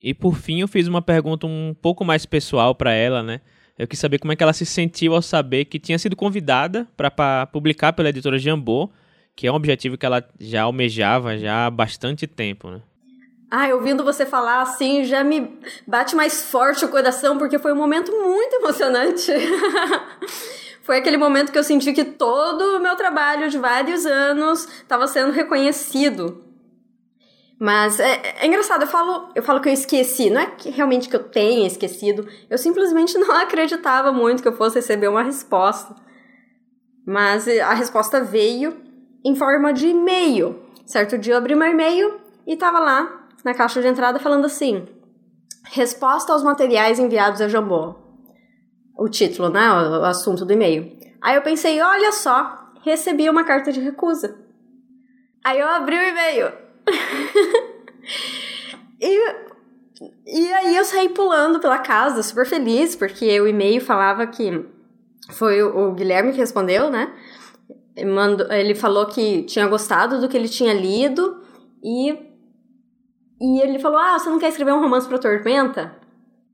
[0.00, 3.40] E por fim eu fiz uma pergunta um pouco mais pessoal para ela, né?
[3.76, 6.86] Eu quis saber como é que ela se sentiu ao saber que tinha sido convidada
[6.96, 8.88] para publicar pela editora Jambô,
[9.34, 12.80] que é um objetivo que ela já almejava já há bastante tempo, né?
[13.54, 17.76] Ah, ouvindo você falar assim, já me bate mais forte o coração, porque foi um
[17.76, 19.30] momento muito emocionante.
[20.80, 25.06] foi aquele momento que eu senti que todo o meu trabalho de vários anos estava
[25.06, 26.42] sendo reconhecido.
[27.60, 30.30] Mas é, é, engraçado, eu falo, eu falo que eu esqueci.
[30.30, 32.26] Não é que realmente que eu tenha esquecido.
[32.48, 35.94] Eu simplesmente não acreditava muito que eu fosse receber uma resposta.
[37.06, 38.80] Mas a resposta veio
[39.22, 40.58] em forma de e-mail.
[40.86, 44.86] Certo dia eu abri meu e-mail e tava lá na caixa de entrada falando assim:
[45.64, 47.94] Resposta aos materiais enviados a Jambô.
[48.96, 49.72] O título, né?
[49.72, 50.96] O assunto do e-mail.
[51.20, 54.38] Aí eu pensei: olha só, recebi uma carta de recusa.
[55.44, 56.52] Aí eu abri o e-mail
[59.00, 59.34] e,
[60.26, 64.64] e aí eu saí pulando pela casa, super feliz, porque o e-mail falava que
[65.30, 67.12] foi o Guilherme que respondeu, né?
[67.96, 71.42] Ele falou que tinha gostado do que ele tinha lido
[71.82, 72.16] e,
[73.42, 75.96] e ele falou: Ah, você não quer escrever um romance pra Tormenta?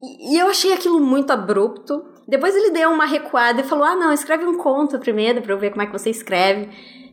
[0.03, 2.03] E, eu achei aquilo muito abrupto.
[2.27, 5.59] Depois ele deu uma recuada e falou: Ah, não, escreve um conto primeiro pra eu
[5.59, 6.71] ver como é que você escreve.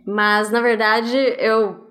[0.07, 1.83] Mas na verdade eu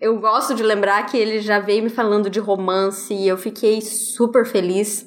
[0.00, 3.80] eu gosto de lembrar que ele já veio me falando de romance e eu fiquei
[3.80, 5.06] super feliz.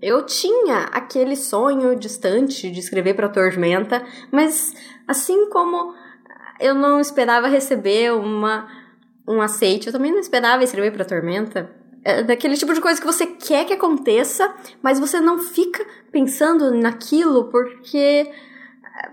[0.00, 4.74] Eu tinha aquele sonho distante de escrever para Tormenta, mas
[5.08, 5.94] assim como
[6.60, 8.68] eu não esperava receber uma
[9.30, 11.70] um aceite, eu também não esperava escrever para Tormenta.
[12.02, 16.70] É daquele tipo de coisa que você quer que aconteça, mas você não fica pensando
[16.72, 18.30] naquilo porque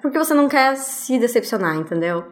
[0.02, 2.26] porque você não quer se decepcionar, entendeu?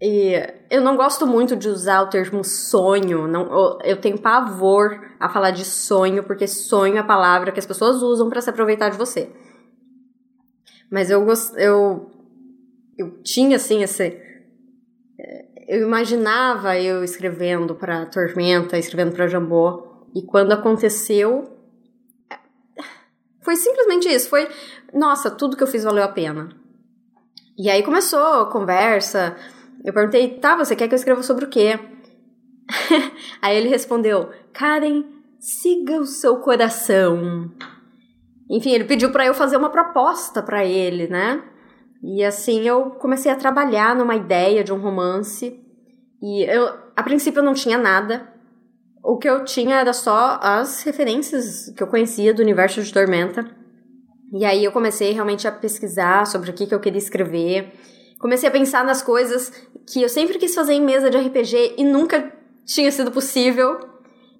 [0.00, 0.34] E
[0.70, 5.52] eu não gosto muito de usar o termo sonho, não, eu tenho pavor a falar
[5.52, 8.98] de sonho, porque sonho é a palavra que as pessoas usam para se aproveitar de
[8.98, 9.30] você.
[10.90, 11.26] Mas eu
[11.56, 12.10] eu
[12.98, 14.20] eu tinha assim esse
[15.66, 21.52] eu imaginava eu escrevendo para Tormenta, escrevendo para Jambô, e quando aconteceu
[23.42, 24.48] foi simplesmente isso, foi
[24.92, 26.48] nossa, tudo que eu fiz valeu a pena.
[27.56, 29.36] E aí começou a conversa,
[29.84, 31.78] eu perguntei, tá, você quer que eu escreva sobre o quê?
[33.40, 35.04] Aí ele respondeu, Karen,
[35.38, 37.50] siga o seu coração.
[38.50, 41.42] Enfim, ele pediu para eu fazer uma proposta para ele, né?
[42.02, 45.60] E assim eu comecei a trabalhar numa ideia de um romance.
[46.22, 48.28] E eu, a princípio, eu não tinha nada.
[49.02, 53.44] O que eu tinha era só as referências que eu conhecia do universo de Tormenta.
[54.32, 57.72] E aí eu comecei realmente a pesquisar sobre o que, que eu queria escrever.
[58.18, 59.52] Comecei a pensar nas coisas
[59.86, 62.32] que eu sempre quis fazer em mesa de RPG e nunca
[62.64, 63.78] tinha sido possível.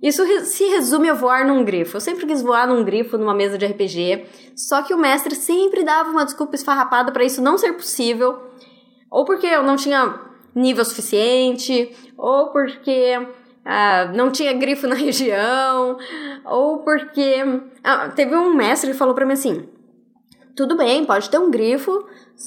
[0.02, 1.96] Isso se resume a voar num grifo.
[1.96, 5.84] Eu sempre quis voar num grifo numa mesa de RPG, só que o mestre sempre
[5.84, 8.38] dava uma desculpa esfarrapada para isso não ser possível.
[9.10, 10.20] Ou porque eu não tinha
[10.54, 13.26] nível suficiente, ou porque
[13.64, 15.98] ah, não tinha grifo na região,
[16.44, 17.42] ou porque.
[17.82, 19.68] Ah, teve um mestre que falou para mim assim:
[20.56, 22.06] tudo bem, pode ter um grifo,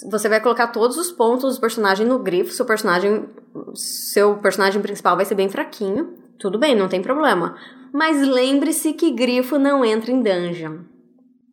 [0.09, 3.29] você vai colocar todos os pontos do personagem no grifo, seu personagem,
[3.75, 7.55] seu personagem principal vai ser bem fraquinho, tudo bem, não tem problema.
[7.93, 10.79] Mas lembre-se que grifo não entra em dungeon.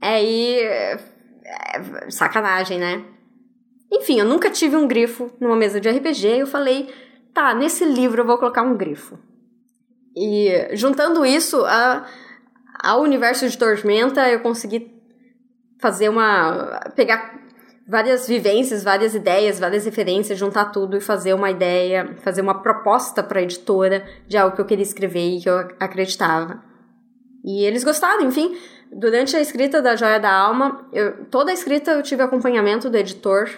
[0.00, 0.58] É aí.
[0.60, 0.98] É,
[2.08, 3.04] sacanagem, né?
[3.92, 6.92] Enfim, eu nunca tive um grifo numa mesa de RPG e eu falei,
[7.32, 9.18] tá, nesse livro eu vou colocar um grifo.
[10.16, 12.06] E juntando isso a,
[12.82, 14.90] ao universo de Tormenta, eu consegui
[15.78, 16.80] fazer uma.
[16.96, 17.45] pegar
[17.88, 23.22] várias vivências, várias ideias, várias referências, juntar tudo e fazer uma ideia, fazer uma proposta
[23.22, 26.62] para a editora de algo que eu queria escrever e que eu acreditava.
[27.44, 28.56] E eles gostaram, enfim.
[28.92, 32.96] Durante a escrita da Joia da Alma, eu, toda a escrita eu tive acompanhamento do
[32.96, 33.48] editor,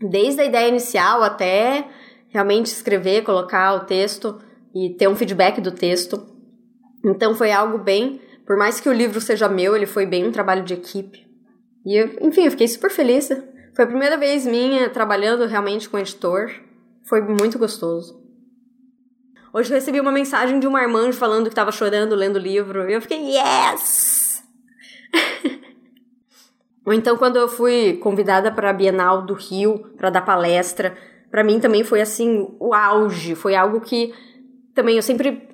[0.00, 1.88] desde a ideia inicial até
[2.28, 4.40] realmente escrever, colocar o texto
[4.72, 6.24] e ter um feedback do texto.
[7.04, 10.32] Então foi algo bem, por mais que o livro seja meu, ele foi bem um
[10.32, 11.29] trabalho de equipe.
[11.84, 13.28] E eu, enfim, eu fiquei super feliz.
[13.74, 16.50] Foi a primeira vez minha trabalhando realmente com editor.
[17.04, 18.20] Foi muito gostoso.
[19.52, 22.88] Hoje eu recebi uma mensagem de um marmanjo falando que estava chorando lendo o livro.
[22.88, 24.44] E eu fiquei, yes!
[26.86, 30.96] Ou então, quando eu fui convidada para a Bienal do Rio para dar palestra,
[31.30, 33.34] para mim também foi assim o auge.
[33.34, 34.14] Foi algo que
[34.74, 35.49] também eu sempre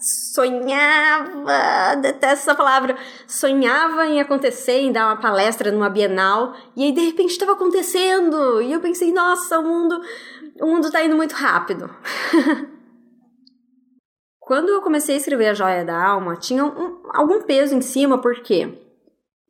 [0.00, 2.96] sonhava, detesto essa palavra,
[3.26, 8.62] sonhava em acontecer, em dar uma palestra numa Bienal, e aí de repente estava acontecendo,
[8.62, 10.00] e eu pensei, nossa, o mundo,
[10.60, 11.90] o mundo tá indo muito rápido.
[14.40, 18.18] Quando eu comecei a escrever A Joia da Alma, tinha um, algum peso em cima,
[18.18, 18.78] porque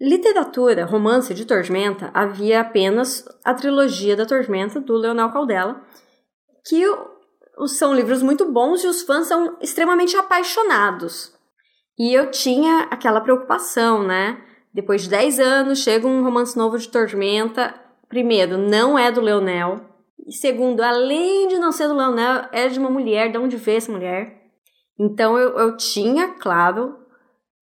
[0.00, 5.80] literatura, romance de Tormenta, havia apenas a trilogia da Tormenta, do Leonel Caldela,
[6.66, 6.84] que
[7.66, 11.32] são livros muito bons e os fãs são extremamente apaixonados.
[11.98, 14.40] E eu tinha aquela preocupação, né?
[14.72, 17.74] Depois de 10 anos, chega um romance novo de Tormenta.
[18.08, 19.80] Primeiro, não é do Leonel.
[20.24, 23.32] E segundo, além de não ser do Leonel, é de uma mulher.
[23.32, 24.38] De onde veio essa mulher?
[24.98, 26.96] Então eu, eu tinha, claro,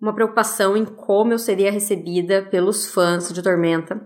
[0.00, 4.00] uma preocupação em como eu seria recebida pelos fãs de Tormenta.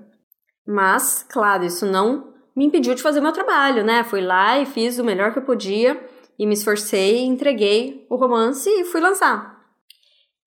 [0.66, 4.04] Mas, claro, isso não me impediu de fazer meu trabalho, né?
[4.04, 6.00] Fui lá e fiz o melhor que eu podia
[6.38, 9.60] e me esforcei, entreguei o romance e fui lançar.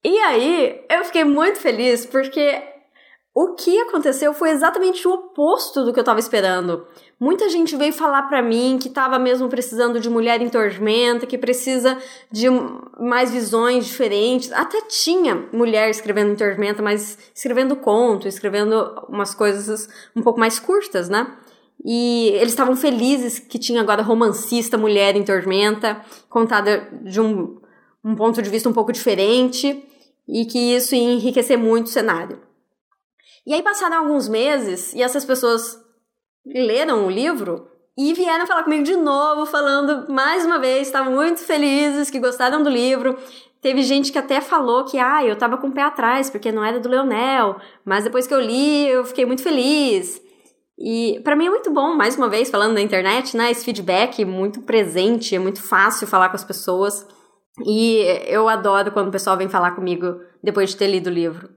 [0.03, 2.61] E aí, eu fiquei muito feliz porque
[3.35, 6.85] o que aconteceu foi exatamente o oposto do que eu estava esperando.
[7.19, 11.37] Muita gente veio falar para mim que estava mesmo precisando de mulher em tormenta, que
[11.37, 11.97] precisa
[12.31, 12.47] de
[12.99, 14.51] mais visões diferentes.
[14.51, 20.59] Até tinha mulher escrevendo em tormenta, mas escrevendo conto, escrevendo umas coisas um pouco mais
[20.59, 21.25] curtas, né?
[21.83, 27.59] E eles estavam felizes que tinha agora romancista mulher em Tormenta, contada de um,
[28.03, 29.83] um ponto de vista um pouco diferente,
[30.27, 32.41] e que isso ia enriquecer muito o cenário.
[33.45, 35.77] E aí passaram alguns meses e essas pessoas
[36.45, 37.67] leram o livro
[37.97, 42.63] e vieram falar comigo de novo, falando mais uma vez, estavam muito felizes, que gostaram
[42.63, 43.17] do livro.
[43.61, 46.63] Teve gente que até falou que, ah, eu tava com o pé atrás, porque não
[46.63, 50.22] era do Leonel, mas depois que eu li, eu fiquei muito feliz.
[50.85, 53.49] E para mim é muito bom, mais uma vez, falando na internet, né?
[53.49, 57.07] Esse feedback muito presente, é muito fácil falar com as pessoas.
[57.65, 61.49] E eu adoro quando o pessoal vem falar comigo depois de ter lido o livro.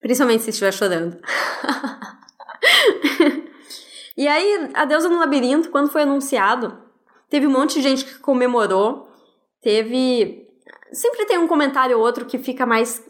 [0.00, 1.16] Principalmente se estiver chorando.
[4.18, 6.76] e aí, A Deusa no Labirinto, quando foi anunciado,
[7.30, 9.08] teve um monte de gente que comemorou.
[9.62, 10.48] Teve.
[10.90, 13.00] Sempre tem um comentário ou outro que fica mais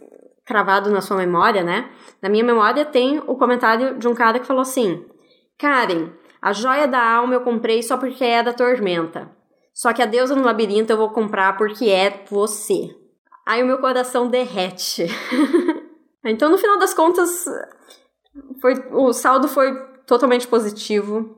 [0.45, 1.91] cravado na sua memória, né?
[2.21, 5.07] Na minha memória tem o comentário de um cara que falou assim:
[5.59, 9.31] Karen, a joia da alma eu comprei só porque é da tormenta.
[9.75, 12.91] Só que a deusa no labirinto eu vou comprar porque é você.
[13.47, 15.07] Aí o meu coração derrete.
[16.25, 17.45] então, no final das contas,
[18.61, 19.75] foi, o saldo foi
[20.07, 21.37] totalmente positivo.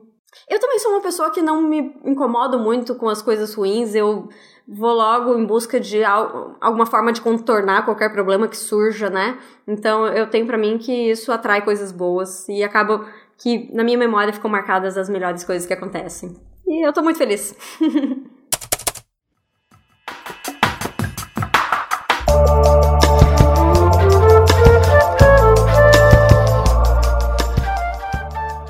[0.49, 3.93] Eu também sou uma pessoa que não me incomodo muito com as coisas ruins.
[3.95, 4.29] Eu
[4.67, 9.37] vou logo em busca de alguma forma de contornar qualquer problema que surja, né?
[9.67, 13.05] Então eu tenho para mim que isso atrai coisas boas e acaba
[13.41, 16.39] que na minha memória ficam marcadas as melhores coisas que acontecem.
[16.67, 17.55] E eu tô muito feliz.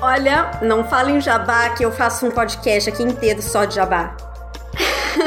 [0.00, 4.16] Olha, não fale em jabá que eu faço um podcast aqui inteiro só de jabá.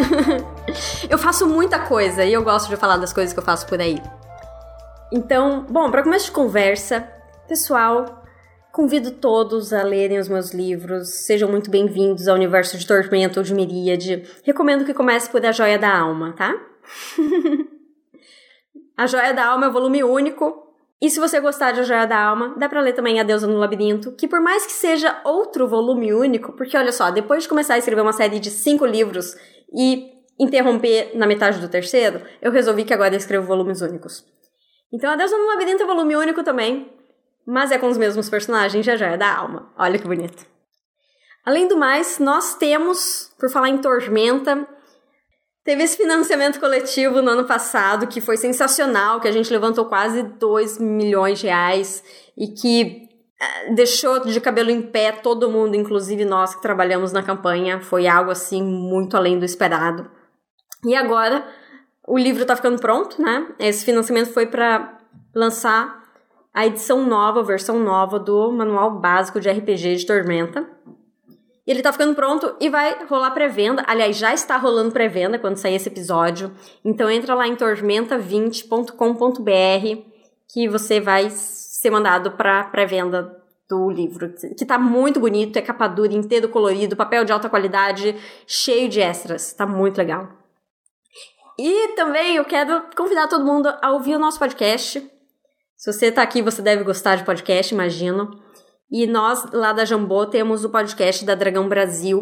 [1.09, 3.79] eu faço muita coisa e eu gosto de falar das coisas que eu faço por
[3.79, 4.01] aí.
[5.11, 7.07] Então, bom, para começo de conversa,
[7.47, 8.24] pessoal,
[8.75, 11.07] Convido todos a lerem os meus livros.
[11.25, 14.23] Sejam muito bem-vindos ao universo de Tormenta ou de Miríade.
[14.43, 16.53] Recomendo que comece por A Joia da Alma, tá?
[18.97, 20.73] a Joia da Alma é volume único.
[21.01, 23.47] E se você gostar de A Joia da Alma, dá pra ler também A Deusa
[23.47, 27.49] no Labirinto, que por mais que seja outro volume único, porque olha só, depois de
[27.49, 29.37] começar a escrever uma série de cinco livros
[29.73, 34.25] e interromper na metade do terceiro, eu resolvi que agora eu escrevo volumes únicos.
[34.91, 36.93] Então A Deusa no Labirinto é volume único também,
[37.45, 39.71] mas é com os mesmos personagens, já já é da alma.
[39.77, 40.45] Olha que bonito.
[41.45, 44.67] Além do mais, nós temos, por falar em Tormenta,
[45.63, 50.23] teve esse financiamento coletivo no ano passado que foi sensacional, que a gente levantou quase
[50.23, 52.03] 2 milhões de reais
[52.35, 53.07] e que
[53.39, 57.79] eh, deixou de cabelo em pé todo mundo, inclusive nós que trabalhamos na campanha.
[57.79, 60.09] Foi algo assim muito além do esperado.
[60.83, 61.45] E agora
[62.07, 63.53] o livro está ficando pronto, né?
[63.59, 64.99] Esse financiamento foi para
[65.33, 66.04] lançar
[66.55, 70.65] a edição nova, a versão nova do Manual Básico de RPG de Tormenta.
[71.67, 73.83] Ele tá ficando pronto e vai rolar pré-venda.
[73.85, 76.53] Aliás, já está rolando pré-venda quando sair esse episódio.
[76.83, 80.01] Então entra lá em tormenta20.com.br
[80.47, 85.87] que você vai ser mandado para pré-venda do livro, que tá muito bonito, é capa
[85.87, 89.51] dura, inteiro colorido, papel de alta qualidade, cheio de extras.
[89.51, 90.29] Tá muito legal.
[91.57, 95.14] E também eu quero convidar todo mundo a ouvir o nosso podcast.
[95.85, 98.31] Se você está aqui, você deve gostar de podcast, imagino.
[98.91, 102.21] E nós, lá da Jambô, temos o podcast da Dragão Brasil,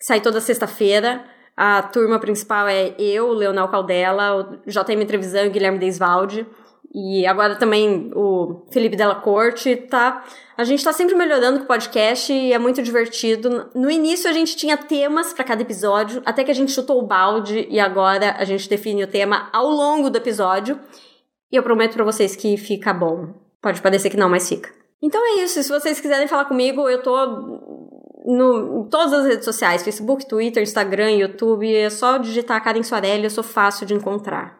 [0.00, 1.24] que sai toda sexta-feira.
[1.56, 6.44] A turma principal é eu, Leonel Caldela, o JM Trevisan e o Guilherme Deisvalde.
[6.92, 10.24] E agora também o Felipe Della Corte, tá?
[10.58, 13.70] A gente tá sempre melhorando com o podcast e é muito divertido.
[13.76, 17.06] No início a gente tinha temas para cada episódio, até que a gente chutou o
[17.06, 20.80] balde e agora a gente define o tema ao longo do episódio.
[21.52, 23.34] E eu prometo para vocês que fica bom.
[23.60, 24.70] Pode parecer que não, mas fica.
[25.02, 25.62] Então é isso.
[25.62, 27.26] Se vocês quiserem falar comigo, eu tô
[28.24, 31.74] no, em todas as redes sociais: Facebook, Twitter, Instagram, YouTube.
[31.74, 34.58] É só digitar Karen Soarelli, eu sou fácil de encontrar.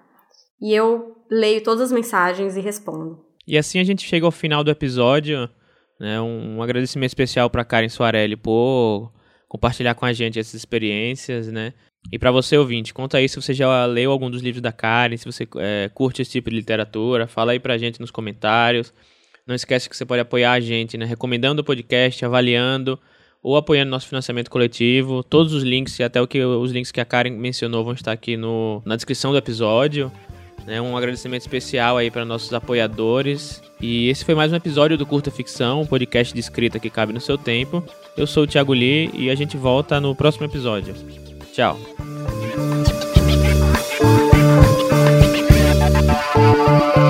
[0.60, 3.24] E eu leio todas as mensagens e respondo.
[3.46, 5.48] E assim a gente chega ao final do episódio.
[5.98, 9.12] Né, um, um agradecimento especial para Karen Soarelli por
[9.48, 11.74] compartilhar com a gente essas experiências, né?
[12.10, 15.16] E para você ouvinte, conta aí se você já leu algum dos livros da Karen,
[15.16, 18.92] se você é, curte esse tipo de literatura, fala aí pra gente nos comentários.
[19.46, 21.04] Não esquece que você pode apoiar a gente, né?
[21.04, 22.98] Recomendando o podcast, avaliando
[23.42, 25.22] ou apoiando nosso financiamento coletivo.
[25.22, 28.12] Todos os links e até o que, os links que a Karen mencionou vão estar
[28.12, 30.12] aqui no, na descrição do episódio.
[30.66, 30.80] Né?
[30.80, 33.60] Um agradecimento especial aí para nossos apoiadores.
[33.80, 37.12] E esse foi mais um episódio do Curta Ficção, um podcast de escrita que cabe
[37.12, 37.82] no seu tempo.
[38.16, 40.94] Eu sou o Thiago Lee e a gente volta no próximo episódio.
[41.52, 41.91] Tchau.
[42.54, 42.88] Thank
[46.96, 47.01] you.